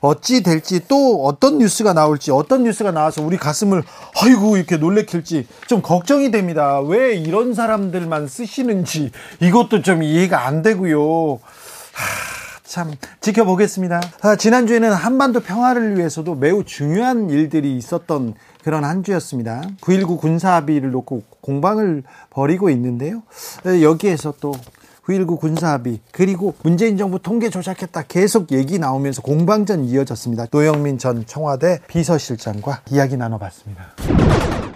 [0.00, 3.82] 어찌 될지 또 어떤 뉴스가 나올지 어떤 뉴스가 나와서 우리 가슴을
[4.22, 6.80] 아이고 이렇게 놀래킬지 좀 걱정이 됩니다.
[6.80, 11.34] 왜 이런 사람들만 쓰시는지 이것도 좀 이해가 안 되고요.
[11.34, 11.40] 하,
[12.70, 14.00] 참 지켜보겠습니다.
[14.22, 19.62] 아, 지난주에는 한반도 평화를 위해서도 매우 중요한 일들이 있었던 그런 한 주였습니다.
[19.80, 23.22] 9.19 군사합의를 놓고 공방을 벌이고 있는데요.
[23.82, 24.54] 여기에서 또
[25.10, 30.46] 9.19 군사합의 그리고 문재인 정부 통계 조작했다 계속 얘기 나오면서 공방전 이어졌습니다.
[30.50, 33.94] 노영민 전 청와대 비서실장과 이야기 나눠봤습니다.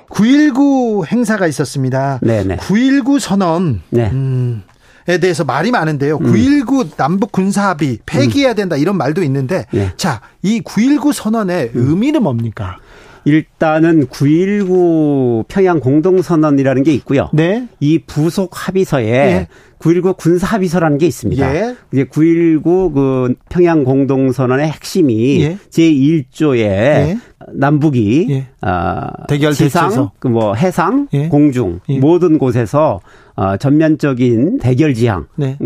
[0.08, 2.18] 9.19 행사가 있었습니다.
[2.22, 2.56] 네네.
[2.56, 3.82] 9.19 선언.
[3.90, 4.10] 네.
[4.10, 4.62] 음,
[5.06, 6.16] 에 대해서 말이 많은데요.
[6.16, 6.32] 음.
[6.32, 9.92] 9.19 남북 군사합의 폐기해야 된다 이런 말도 있는데 네.
[9.96, 11.90] 자, 이 9.19 선언의 음.
[11.90, 12.78] 의미는 뭡니까?
[13.24, 17.30] 일단은 9.19 평양 공동선언이라는 게 있고요.
[17.32, 17.66] 네.
[17.80, 19.48] 이 부속 합의서에 네.
[19.78, 21.54] 9.19 군사 합의서라는 게 있습니다.
[21.54, 21.76] 예.
[21.92, 25.58] 이제 9.19그 평양 공동선언의 핵심이 예.
[25.70, 27.18] 제1조에 예.
[27.52, 28.46] 남북이 예.
[28.66, 31.28] 어, 대결 지상, 그뭐 해상, 예.
[31.28, 31.98] 공중 예.
[31.98, 33.00] 모든 곳에서
[33.36, 35.56] 어, 전면적인 대결 지향을 네.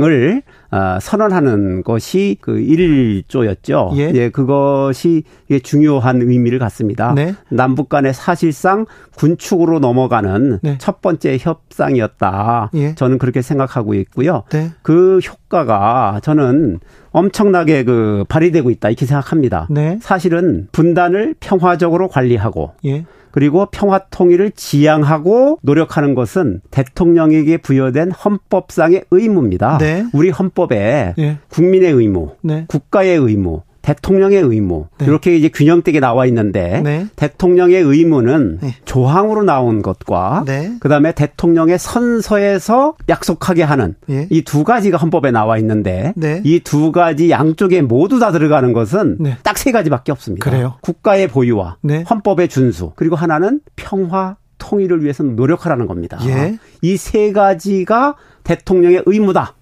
[0.71, 3.97] 어, 선언하는 것이 그 1조였죠.
[3.97, 4.13] 예.
[4.15, 5.25] 예 그것이
[5.63, 7.13] 중요한 의미를 갖습니다.
[7.15, 7.35] 네.
[7.51, 10.79] 남북 간에 사실상 군축으로 넘어가는 네.
[10.79, 12.71] 첫 번째 협상이었다.
[12.75, 12.95] 예.
[12.95, 14.45] 저는 그렇게 생각하고 있고요.
[14.51, 14.71] 네.
[14.83, 19.67] 그 효과가 저는 엄청나게 그 발휘되고 있다 이렇게 생각합니다.
[19.71, 19.99] 네.
[20.01, 23.05] 사실은 분단을 평화적으로 관리하고 예.
[23.31, 29.79] 그리고 평화 통일을 지향하고 노력하는 것은 대통령에게 부여된 헌법상의 의무입니다.
[29.79, 30.07] 네.
[30.13, 31.39] 우리 헌법에 예.
[31.49, 32.65] 국민의 의무, 네.
[32.69, 35.07] 국가의 의무, 대통령의 의무 네.
[35.07, 37.07] 이렇게 이제 균형되게 나와 있는데 네.
[37.17, 38.75] 대통령의 의무는 네.
[38.85, 40.75] 조항으로 나온 것과 네.
[40.81, 44.27] 그다음에 대통령의 선서에서 약속하게 하는 예.
[44.29, 46.43] 이두 가지가 헌법에 나와 있는데 네.
[46.45, 49.39] 이두 가지 양쪽에 모두 다 들어가는 것은 네.
[49.43, 50.45] 딱세 가지밖에 없습니다.
[50.45, 50.75] 그래요?
[50.83, 51.79] 국가의 보유와
[52.11, 56.19] 헌법의 준수 그리고 하나는 평화 통일을 위해서 노력하라는 겁니다.
[56.27, 56.59] 예.
[56.83, 58.17] 이세 가지가
[58.49, 59.57] 대통령의 의무다라고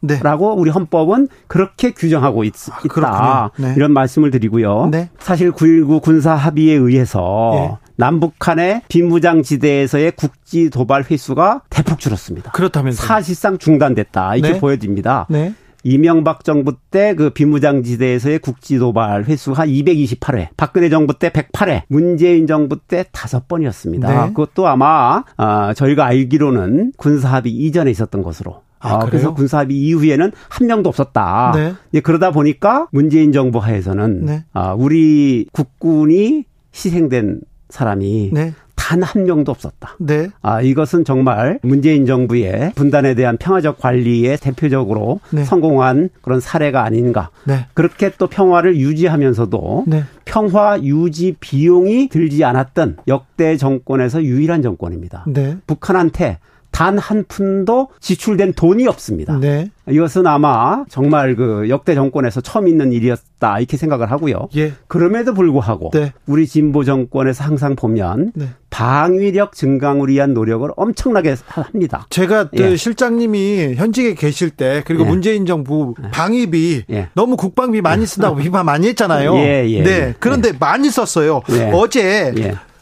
[0.54, 0.60] 네.
[0.60, 2.54] 우리 헌법은 그렇게 규정하고 있,
[3.02, 3.74] 다 네.
[3.76, 4.90] 이런 말씀을 드리고요.
[4.92, 5.10] 네.
[5.18, 7.86] 사실 9.19 군사 합의에 의해서 예.
[7.96, 12.52] 남북한의 비무장 지대에서의 국지 도발 횟수가 대폭 줄었습니다.
[12.52, 14.60] 그렇다면서 사실상 중단됐다 이렇게 네.
[14.60, 15.26] 보여집니다.
[15.30, 15.52] 네.
[15.82, 23.04] 이명박 정부 때 그 비무장지대에서의 국지도발 횟수가 228회, 박근혜 정부 때 108회, 문재인 정부 때
[23.12, 24.08] 5번이었습니다.
[24.08, 24.28] 네.
[24.28, 30.66] 그것도 아마 아, 저희가 알기로는 군사합의 이전에 있었던 것으로 아, 아 그래서 군사합의 이후에는 한
[30.66, 31.52] 명도 없었다.
[31.54, 32.00] 네.
[32.00, 34.44] 그러다 보니까 문재인 정부 하에서는 네.
[34.52, 38.54] 아, 우리 국군이 희생된 사람이 네.
[38.76, 39.96] 단한 명도 없었다.
[39.98, 40.28] 네.
[40.42, 45.44] 아, 이것은 정말 문재인 정부의 분단에 대한 평화적 관리에 대표적으로 네.
[45.44, 47.30] 성공한 그런 사례가 아닌가.
[47.44, 47.66] 네.
[47.74, 50.04] 그렇게 또 평화를 유지하면서도 네.
[50.24, 55.24] 평화 유지 비용이 들지 않았던 역대 정권에서 유일한 정권입니다.
[55.26, 55.56] 네.
[55.66, 56.38] 북한한테
[56.76, 59.38] 단 한 푼도 지출된 돈이 없습니다.
[59.38, 59.70] 네.
[59.88, 64.48] 이것은 아마 정말 그 역대 정권에서 처음 있는 일이었다 이렇게 생각을 하고요.
[64.56, 64.72] 예.
[64.86, 66.12] 그럼에도 불구하고 네.
[66.26, 68.48] 우리 진보 정권에서 항상 보면 네.
[68.68, 72.06] 방위력 증강을 위한 노력을 엄청나게 합니다.
[72.10, 72.76] 제가 그 예.
[72.76, 75.08] 실장님이 현직에 계실 때 그리고 예.
[75.08, 76.10] 문재인 정부 예.
[76.10, 77.08] 방위비 예.
[77.14, 79.34] 너무 국방비 많이 쓴다고 비판 많이 했잖아요.
[79.36, 80.14] 예, 예, 네.
[80.18, 81.40] 그런데 많이 썼어요.
[81.72, 82.34] 어제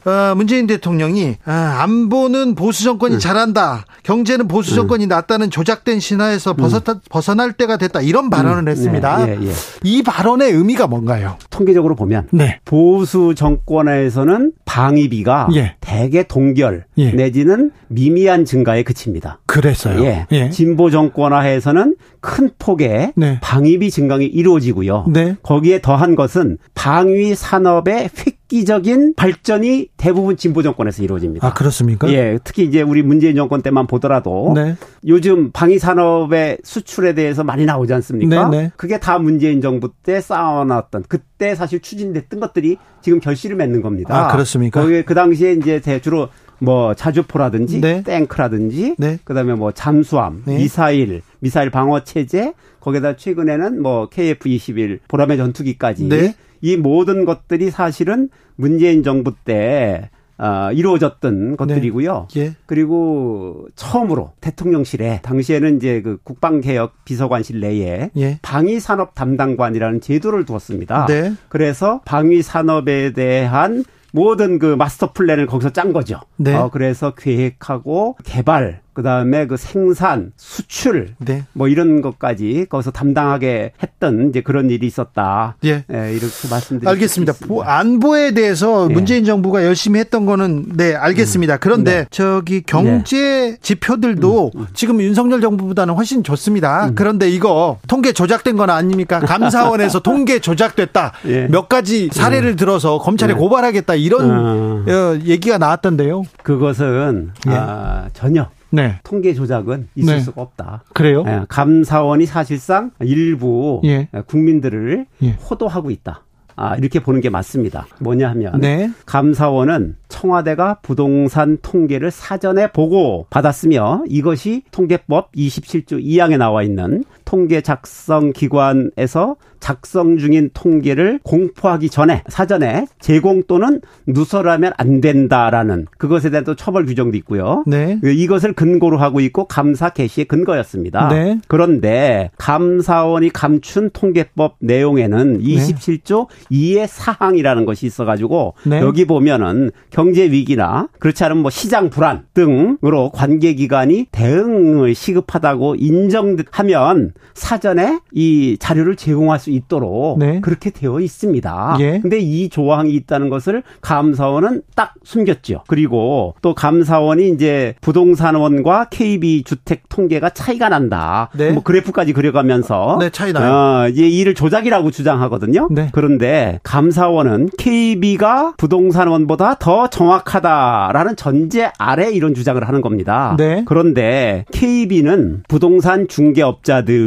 [0.05, 3.18] 어, 문재인 대통령이 아, 안보는 보수 정권이 음.
[3.18, 3.84] 잘한다.
[4.02, 4.76] 경제는 보수 음.
[4.76, 6.57] 정권이 낫다는 조작된 신화에서 음.
[6.57, 8.02] 벗어, 벗어날 때가 됐다.
[8.02, 9.24] 이런 발언을 했습니다.
[9.24, 9.52] 네, 예, 예.
[9.82, 11.36] 이 발언의 의미가 뭔가요?
[11.50, 12.61] 통계적으로 보면 네.
[12.64, 15.76] 보수 정권에서는 방위비가 예.
[15.80, 17.12] 대개 동결 예.
[17.12, 19.40] 내지는 미미한 증가에 그칩니다.
[19.46, 20.05] 그랬어요.
[20.05, 20.26] 예.
[20.32, 20.50] 예.
[20.50, 23.38] 진보 정권화에서는 큰 폭의 네.
[23.42, 25.07] 방위비 증강이 이루어지고요.
[25.09, 25.36] 네.
[25.42, 31.44] 거기에 더한 것은 방위 산업의 획 기적인 발전이 대부분 진보 정권에서 이루어집니다.
[31.44, 32.09] 아 그렇습니까?
[32.12, 34.76] 예, 특히 이제 우리 문재인 정권 때만 보더라도 네.
[35.09, 38.48] 요즘 방위 산업의 수출에 대해서 많이 나오지 않습니까?
[38.50, 38.72] 네, 네.
[38.76, 44.28] 그게 다 문재인 정부 때 쌓아놨던 그때 사실 추진됐던 것들이 지금 결실을 맺는 겁니다.
[44.28, 44.82] 아 그렇습니까?
[44.82, 46.28] 거기에 그 당시에 이제 주로
[46.61, 48.05] 뭐 자주포라든지 네.
[48.05, 49.18] 탱크라든지 네.
[49.24, 50.59] 그다음에 뭐 잠수함, 네.
[50.59, 56.34] 미사일, 미사일 방어 체제 거기다 최근에는 뭐 KF-21 보람의 전투기까지 네.
[56.64, 60.08] 이 모든 것들이 사실은 문재인 정부 때
[60.38, 62.28] 어, 이루어졌던 것들이고요.
[62.30, 62.40] 네.
[62.40, 62.54] 예.
[62.64, 68.38] 그리고 처음으로 대통령실에 당시에는 이제 그 국방개혁 비서관실 내에 예.
[68.40, 71.04] 방위산업 담당관이라는 제도를 두었습니다.
[71.04, 71.34] 네.
[71.50, 73.84] 그래서 방위산업에 대한
[74.14, 76.20] 모든 그 마스터 플랜을 거기서 짠 거죠.
[76.36, 76.54] 네.
[76.54, 81.45] 어, 그래서 계획하고 개발 그다음에 그 생산, 수출 네.
[81.53, 85.57] 뭐 이런 것까지 거기서 담당하게 했던 이제 그런 일이 있었다.
[85.64, 85.84] 예.
[85.92, 86.90] 예 이렇게 말씀드리겠습니다.
[86.90, 87.34] 알겠습니다.
[87.64, 88.95] 안보에 대해서 예.
[88.95, 91.57] 문재인 정부가 열심히 했던 거는 네, 알겠습니다.
[91.57, 92.07] 그런데 네.
[92.11, 93.57] 저기 경제 네.
[93.61, 94.66] 지표들도 음, 음.
[94.74, 96.86] 지금 윤석열 정부보다는 훨씬 좋습니다.
[96.86, 96.95] 음.
[96.95, 99.18] 그런데 이거 통계 조작된 건 아닙니까?
[99.26, 101.12] 감사원에서 통계 조작됐다.
[101.26, 101.49] 예.
[101.49, 102.57] 몇 가지 사례를 음.
[102.57, 103.36] 들어서 검찰에 예.
[103.36, 105.18] 고발하겠다 이런 어.
[105.24, 106.22] 얘기가 나왔던데요.
[106.45, 107.51] 그것은 예.
[107.51, 109.01] 아, 전혀 네.
[109.05, 110.20] 통계 조작은 있을 네.
[110.20, 110.85] 수가 없다.
[110.93, 111.25] 그래요?
[111.27, 114.09] 예, 감사원이 사실상 일부 예.
[114.27, 115.31] 국민들을 예.
[115.31, 116.25] 호도하고 있다.
[116.57, 117.87] 아, 이렇게 보는 게 맞습니다.
[117.99, 118.91] 뭐냐 하면 네.
[119.07, 128.33] 감사원은 청와대가 부동산 통계를 사전에 보고 받았으며 이것이 통계법 27조 2항에 나와 있는 통계 작성
[128.33, 136.55] 기관에서 작성 중인 통계를 공포하기 전에 사전에 제공 또는 누설하면 안 된다라는 그것에 대한 또
[136.55, 137.64] 처벌 규정도 있고요.
[137.66, 137.99] 네.
[138.05, 141.09] 이것을 근거로 하고 있고 감사 개시의 근거였습니다.
[141.09, 141.39] 네.
[141.49, 146.75] 그런데 감사원이 감춘 통계법 내용에는 27조 네.
[146.75, 148.81] 2의 사항이라는 것이 있어가지고 네.
[148.81, 157.13] 여기 보면은 경제 위기나 그렇지 않으면 뭐 시장 불안 등으로 관계 기관이 대응을 시급하다고 인정하면
[157.34, 160.40] 사전에 이 자료를 제공할 수 있도록 네.
[160.40, 161.76] 그렇게 되어 있습니다.
[161.80, 161.98] 예.
[162.00, 165.64] 근데 이 조항이 있다는 것을 감사원은 딱 숨겼죠.
[165.66, 171.28] 그리고 또 감사원이 이제 부동산원과 KB 주택 통계가 차이가 난다.
[171.34, 171.50] 네.
[171.50, 173.52] 뭐 그래프까지 그려가면서 네, 차이 나요.
[173.52, 175.68] 어, 이제 이를 조작이라고 주장하거든요.
[175.70, 175.88] 네.
[175.92, 183.34] 그런데 감사원은 KB가 부동산원보다 더 정확하다라는 전제 아래 이런 주장을 하는 겁니다.
[183.38, 183.64] 네.
[183.66, 187.03] 그런데 KB는 부동산 중개업자들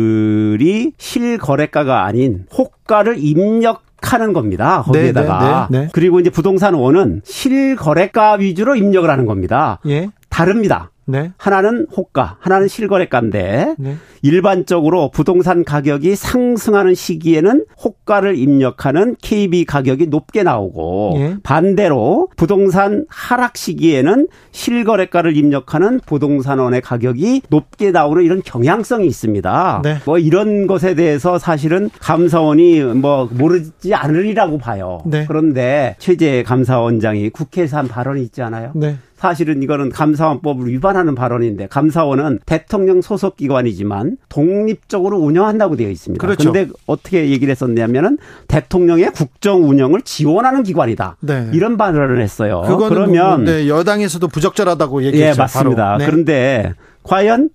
[0.59, 4.83] 이 실거래가가 아닌 호가를 입력 하는 겁니다.
[4.83, 5.67] 거기에다가.
[5.69, 9.79] 네, 네, 네, 그리고 이제 부동산 원은 실거래가 위주로 입력을 하는 겁니다.
[9.87, 10.09] 예.
[10.29, 10.91] 다릅니다.
[11.07, 11.31] 네.
[11.37, 13.95] 하나는 호가, 하나는 실거래가인데 네.
[14.21, 21.37] 일반적으로 부동산 가격이 상승하는 시기에는 호가를 입력하는 KB 가격이 높게 나오고 예.
[21.43, 29.81] 반대로 부동산 하락 시기에는 실거래가를 입력하는 부동산원의 가격이 높게 나오는 이런 경향성이 있습니다.
[29.83, 29.97] 네.
[30.05, 35.01] 뭐 이런 것에 대해서 사실은 감사원이 뭐 모르지 않으리라고 봐요.
[35.05, 35.25] 네.
[35.25, 38.71] 그런데 최재 감사원장이 국회에서 한 발언이 있지 않아요?
[39.17, 39.21] 네.
[39.21, 46.25] 사실은 이거는 감사원법을 위반하는 발언인데 감사원은 대통령 소속 기관이지만 독립적으로 운영한다고 되어 있습니다.
[46.25, 46.51] 그렇죠.
[46.51, 51.17] 그런데 어떻게 얘기를 했었냐면은 대통령의 국정 운영을 지원하는 기관이다.
[51.21, 51.49] 네.
[51.53, 52.63] 이런 발언을 했어요.
[52.89, 55.35] 그러면 네, 여당에서도 부적절하다고 얘기했죠.
[55.35, 55.97] 예, 맞습니다.
[55.97, 56.05] 네.
[56.05, 57.49] 그런데 과연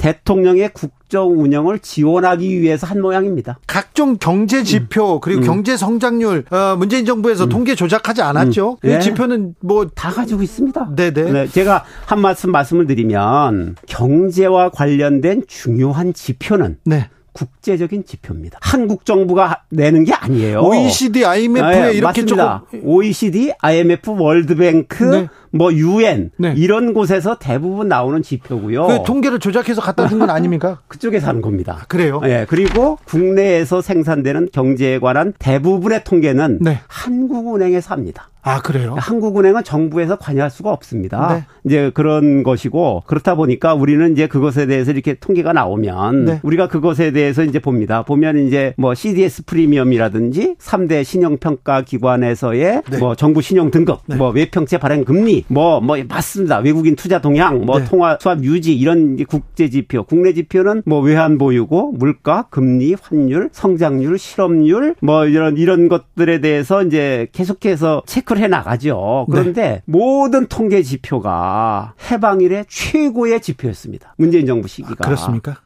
[0.00, 3.58] 대통령의 국정 운영을 지원하기 위해서 한 모양입니다.
[3.66, 5.20] 각종 경제 지표 음.
[5.20, 5.46] 그리고 음.
[5.46, 7.48] 경제 성장률 어, 문재인 정부에서 음.
[7.50, 8.70] 통계 조작하지 않았죠.
[8.70, 8.76] 음.
[8.80, 8.98] 그 네.
[9.00, 10.94] 지표는 뭐 다 가지고 있습니다.
[10.96, 11.32] 네네.
[11.32, 17.10] 네, 제가 한 말씀 말씀을 드리면 경제와 관련된 중요한 지표는 네.
[17.32, 18.58] 국제적인 지표입니다.
[18.60, 20.60] 한국 정부가 내는 게 아니에요.
[20.62, 22.64] OECD, IMF에 네, 이렇게 맞습니다.
[22.70, 25.28] 조금 OECD, IMF, 월드뱅크, 네.
[25.52, 26.54] 뭐 유엔 네.
[26.56, 28.86] 이런 곳에서 대부분 나오는 지표고요.
[28.86, 30.78] 그 통계를 조작해서 갖다 준 건 아닙니까?
[30.88, 31.78] 그쪽에서 하는 겁니다.
[31.80, 32.20] 아, 그래요?
[32.24, 32.46] 예.
[32.48, 36.78] 그리고 국내에서 생산되는 경제에 관한 대부분의 통계는 네.
[36.88, 38.28] 한국은행에서 합니다.
[38.42, 38.94] 아, 그래요?
[38.98, 41.34] 한국은행은 정부에서 관여할 수가 없습니다.
[41.34, 41.44] 네.
[41.64, 46.40] 이제 그런 것이고 그렇다 보니까 우리는 이제 그것에 대해서 이렇게 통계가 나오면 네.
[46.42, 48.02] 우리가 그것에 대해서 이제 봅니다.
[48.02, 52.98] 보면 이제 뭐 CDS 프리미엄이라든지 3대 신용평가 기관에서의 네.
[52.98, 54.16] 뭐 정부 신용 등급, 네.
[54.16, 56.58] 뭐 외평채 발행 금리, 뭐, 뭐 맞습니다.
[56.58, 57.84] 외국인 투자 동향, 뭐 네.
[57.84, 64.18] 통화 수합 유지 이런 국제 지표, 국내 지표는 뭐 외환 보유고 물가, 금리, 환율, 성장률,
[64.18, 69.26] 실업률 뭐 이런 이런 것들에 대해서 이제 계속해서 체크 체크를 해 나가죠.
[69.30, 69.82] 그런데 네.
[69.86, 74.14] 모든 통계 지표가 해방 일의 최고의 지표였습니다.
[74.16, 74.96] 문재인 정부 시기가.
[75.00, 75.60] 아, 그렇습니까?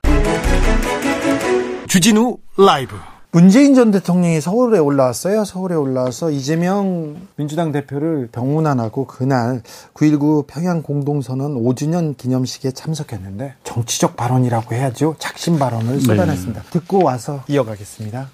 [1.86, 2.96] 주진우 라이브.
[3.34, 5.44] 문재인 전 대통령이 서울에 올라왔어요.
[5.44, 9.60] 서울에 올라와서 이재명 민주당 대표를 병문안하고 그날
[9.92, 15.16] 9.19 평양 공동선언 5주년 기념식에 참석했는데 정치적 발언이라고 해야죠.
[15.18, 16.62] 작심 발언을 쏟아냈습니다.
[16.62, 16.70] 네.
[16.70, 18.30] 듣고 와서 이어가겠습니다.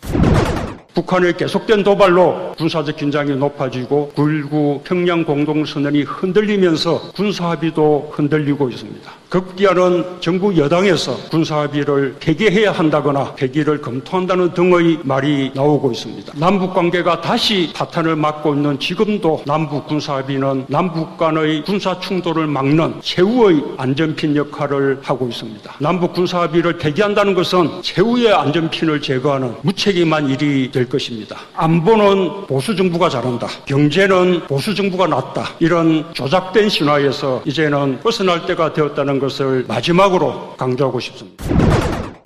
[0.92, 9.19] 북한의 계속된 도발로 군사적 긴장이 높아지고 9.19 평양 공동선언이 흔들리면서 군사합의도 흔들리고 있습니다.
[9.30, 16.32] 급기야는 정부 여당에서 군사합의를 폐기해야 한다거나 폐기를 검토한다는 등의 말이 나오고 있습니다.
[16.36, 23.62] 남북 관계가 다시 파탄을 맞고 있는 지금도 남북 군사합의는 남북 간의 군사 충돌을 막는 최후의
[23.76, 25.76] 안전핀 역할을 하고 있습니다.
[25.78, 31.38] 남북 군사합의를 폐기한다는 것은 최후의 안전핀을 제거하는 무책임한 일이 될 것입니다.
[31.54, 33.46] 안보는 보수 정부가 잘한다.
[33.66, 35.50] 경제는 보수 정부가 낫다.
[35.60, 41.44] 이런 조작된 신화에서 이제는 벗어날 때가 되었다는 것을 마지막으로 강조하고 싶습니다.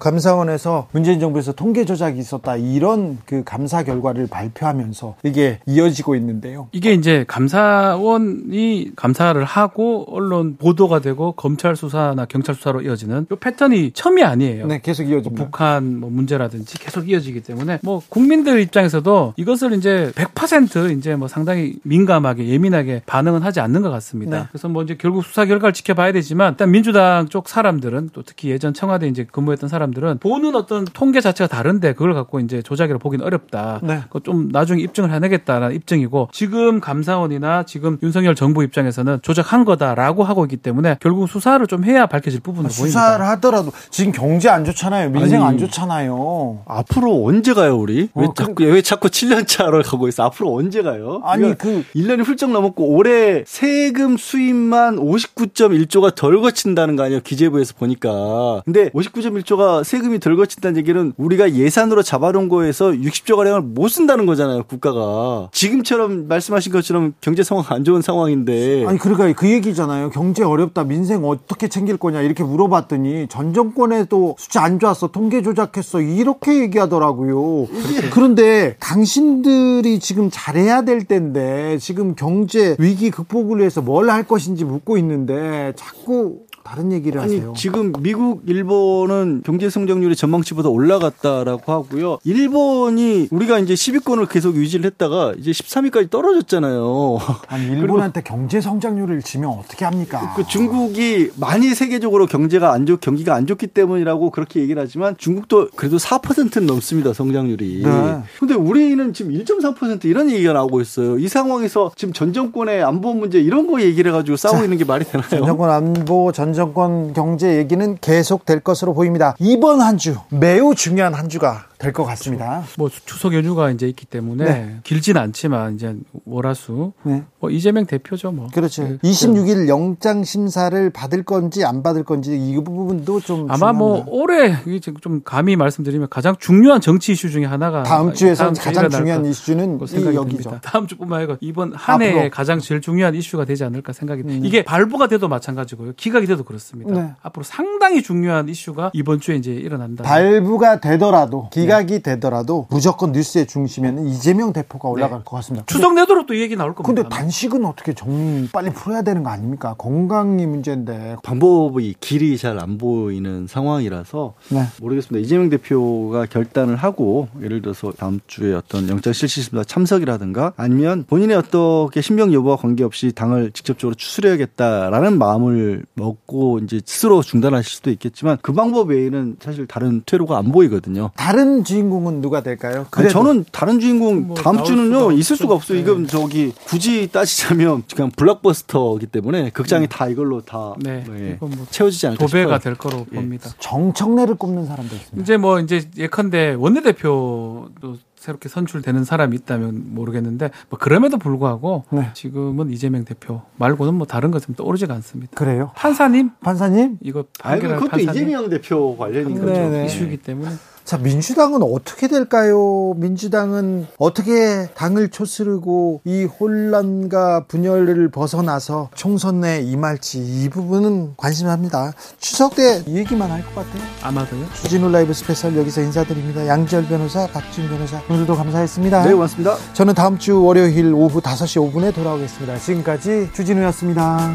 [0.04, 6.68] 감사원에서 문재인 정부에서 통계 조작이 있었다 이런 그 감사 결과를 발표하면서 이게 이어지고 있는데요.
[6.72, 13.92] 이게 이제 감사원이 감사를 하고 언론 보도가 되고 검찰 수사나 경찰 수사로 이어지는 이 패턴이
[13.94, 14.66] 처음이 아니에요.
[14.66, 15.42] 네, 계속 이어집니다.
[15.42, 21.28] 뭐 북한 뭐 문제라든지 계속 이어지기 때문에 뭐 국민들 입장에서도 이것을 이제 100% 이제 뭐
[21.28, 24.38] 상당히 민감하게 예민하게 반응은 하지 않는 것 같습니다.
[24.38, 24.44] 네.
[24.50, 28.74] 그래서 뭐 이제 결국 수사 결과를 지켜봐야 되지만 일단 민주당 쪽 사람들은 또 특히 예전
[28.74, 33.24] 청와대 이제 근무했던 사람 사람들은 보는 어떤 통계 자체가 다른데 그걸 갖고 이제 조작이라 보기는
[33.24, 33.80] 어렵다.
[33.82, 34.02] 네.
[34.24, 40.56] 좀 나중에 입증을 해내겠다라는 입증이고 지금 감사원이나 지금 윤석열 정부 입장에서는 조작한 거다라고 하고 있기
[40.58, 43.00] 때문에 결국 수사를 좀 해야 밝혀질 부분으로 아, 보입니다.
[43.00, 45.10] 수사를 하더라도 지금 경제 안 좋잖아요.
[45.10, 46.62] 민생 아니, 안 좋잖아요.
[46.66, 48.08] 앞으로 언제 가요 우리?
[48.14, 50.24] 어, 왜 자꾸 왜 자꾸 7년 차로 가고 있어?
[50.24, 51.20] 앞으로 언제 가요?
[51.24, 57.20] 아니 그 1년이 훌쩍 넘었고 올해 세금 수입만 59.1조가 덜 거친다는 거 아니에요?
[57.20, 58.62] 기재부에서 보니까.
[58.64, 64.62] 근데 59.1조가 세금이 덜 거친다는 얘기는 우리가 예산으로 잡아놓은 거에서 60조 가량을 못 쓴다는 거잖아요,
[64.64, 65.48] 국가가.
[65.52, 68.84] 지금처럼 말씀하신 것처럼 경제 상황 안 좋은 상황인데.
[68.86, 70.10] 아니 그러니까 그 얘기잖아요.
[70.10, 76.00] 경제 어렵다, 민생 어떻게 챙길 거냐 이렇게 물어봤더니 전 정권에도 숫자 안 좋았어, 통계 조작했어
[76.00, 77.66] 이렇게 얘기하더라고요.
[78.12, 84.98] 그런데 당신들이 지금 잘해야 될 때인데 지금 경제 위기 극복을 위해서 뭘 할 것인지 묻고
[84.98, 87.52] 있는데 자꾸 다른 얘기를 아니, 하세요.
[87.54, 92.18] 지금 미국, 일본은 경제 성장률이 전망치보다 올라갔다라고 하고요.
[92.24, 97.18] 일본이 우리가 이제 10위권을 계속 유지를 했다가 이제 13위까지 떨어졌잖아요.
[97.48, 100.32] 아니, 일본한테 경제 성장률을 지면 어떻게 합니까?
[100.34, 105.68] 그 중국이 많이 세계적으로 경제가 안 좋, 경기가 안 좋기 때문이라고 그렇게 얘기를 하지만 중국도
[105.76, 107.82] 그래도 4%는 넘습니다, 성장률이.
[107.84, 108.22] 네.
[108.40, 111.18] 근데 우리는 지금 1.3% 이런 얘기가 나오고 있어요.
[111.18, 114.84] 이 상황에서 지금 전 정권의 안보 문제 이런 거 얘기를 해가지고 싸우고 자, 있는 게
[114.84, 115.28] 말이 되나요?
[115.28, 119.34] 전 정권 안보, 전 정권 경제 얘기는 계속 될 것으로 보입니다.
[119.38, 122.62] 이번 한 주 매우 중요한 한 주가 될 것 같습니다.
[122.78, 124.76] 뭐 추석 연휴가 이제 있기 때문에 네.
[124.84, 125.94] 길진 않지만 이제
[126.24, 127.22] 월화수 네.
[127.40, 128.48] 뭐 이재명 대표죠 뭐.
[128.52, 128.84] 그렇죠.
[128.84, 128.98] 네.
[128.98, 134.10] 26일 영장 심사를 받을 건지 안 받을 건지 이 부분도 좀 아마 뭐 중요합니다.
[134.10, 139.24] 뭐 올해 좀 감히 말씀드리면 가장 중요한 정치 이슈 중에 하나가 다음 주에서 가장 중요한
[139.26, 140.58] 이슈는 이 여기죠.
[140.62, 144.40] 다음 주뿐만 아니라 이번 한 해에 가장 제일 중요한 이슈가 되지 않을까 생각이 음.
[144.44, 145.92] 이게 발부가 돼도 마찬가지고요.
[145.96, 146.92] 기각이 돼도 그렇습니다.
[146.92, 147.12] 네.
[147.22, 150.04] 앞으로 상당히 중요한 이슈가 이번 주에 이제 일어난다.
[150.04, 155.24] 발부가 되더라도 기각 기각이 되더라도 무조건 뉴스의 중심에는 이재명 대표가 올라갈 네.
[155.24, 155.66] 것 같습니다.
[155.66, 157.02] 추석 내도록 또 얘기 나올 겁니다.
[157.02, 159.74] 근데 단식은 어떻게 정리 빨리 풀어야 되는 거 아닙니까?
[159.78, 164.62] 건강이 문제인데 방법이 길이 잘 안 보이는 상황이라서 네.
[164.80, 165.24] 모르겠습니다.
[165.24, 171.36] 이재명 대표가 결단을 하고 예를 들어서 다음 주에 어떤 영장 실시 심사 참석이라든가 아니면 본인의
[171.36, 178.52] 어떻게 신병 여부와 관계없이 당을 직접적으로 추스려야겠다라는 마음을 먹고 이제 스스로 중단하실 수도 있겠지만 그
[178.52, 181.10] 방법 외에는 사실 다른 퇴로가 안 보이거든요.
[181.16, 182.86] 다른 주인공은 누가 될까요?
[182.90, 185.76] 아니, 저는 다른 주인공 뭐 다음 주는요 있을 수가 없어요.
[185.76, 185.82] 네.
[185.82, 189.88] 이건 저기 굳이 따지자면 그냥 블록버스터이기 때문에 극장이 네.
[189.88, 191.04] 다 이걸로 다 네.
[191.08, 191.36] 네.
[191.38, 192.58] 뭐 채워지지 않을까 도배가 싶어요.
[192.58, 193.16] 될 거로 예.
[193.16, 193.50] 봅니다.
[193.60, 195.22] 정청래를 꼽는 사람도 있습니다.
[195.22, 202.08] 이제 뭐 이제 예컨대 원내대표도 새롭게 선출되는 사람이 있다면 모르겠는데 뭐 그럼에도 불구하고 네.
[202.14, 205.32] 지금은 이재명 대표 말고는 뭐 다른 것은 떠오르지가 않습니다.
[205.34, 205.72] 그래요?
[205.76, 208.22] 판사님, 판사님 이거 판결 그것도 판사님?
[208.22, 209.84] 이재명 대표 관련인 거죠.
[209.84, 210.50] 이슈이기 때문에.
[210.84, 212.92] 자, 민주당은 어떻게 될까요?
[212.98, 221.92] 민주당은 어떻게 당을 추스르고 이 혼란과 분열을 벗어나서 총선에 임할지 이 부분은 관심입니다.
[222.18, 223.82] 추석 때 얘기만 할 것 같아요.
[224.02, 224.44] 아마도요.
[224.62, 226.46] 주진우 라이브 special 여기서 인사드립니다.
[226.46, 229.04] 양지열 변호사, 박지훈 변호사 오늘도 감사했습니다.
[229.04, 229.56] 네, 고맙습니다.
[229.72, 232.58] 저는 다음 주 월요일 오후 5시 5분에 돌아오겠습니다.
[232.58, 234.34] 지금까지 주진우였습니다.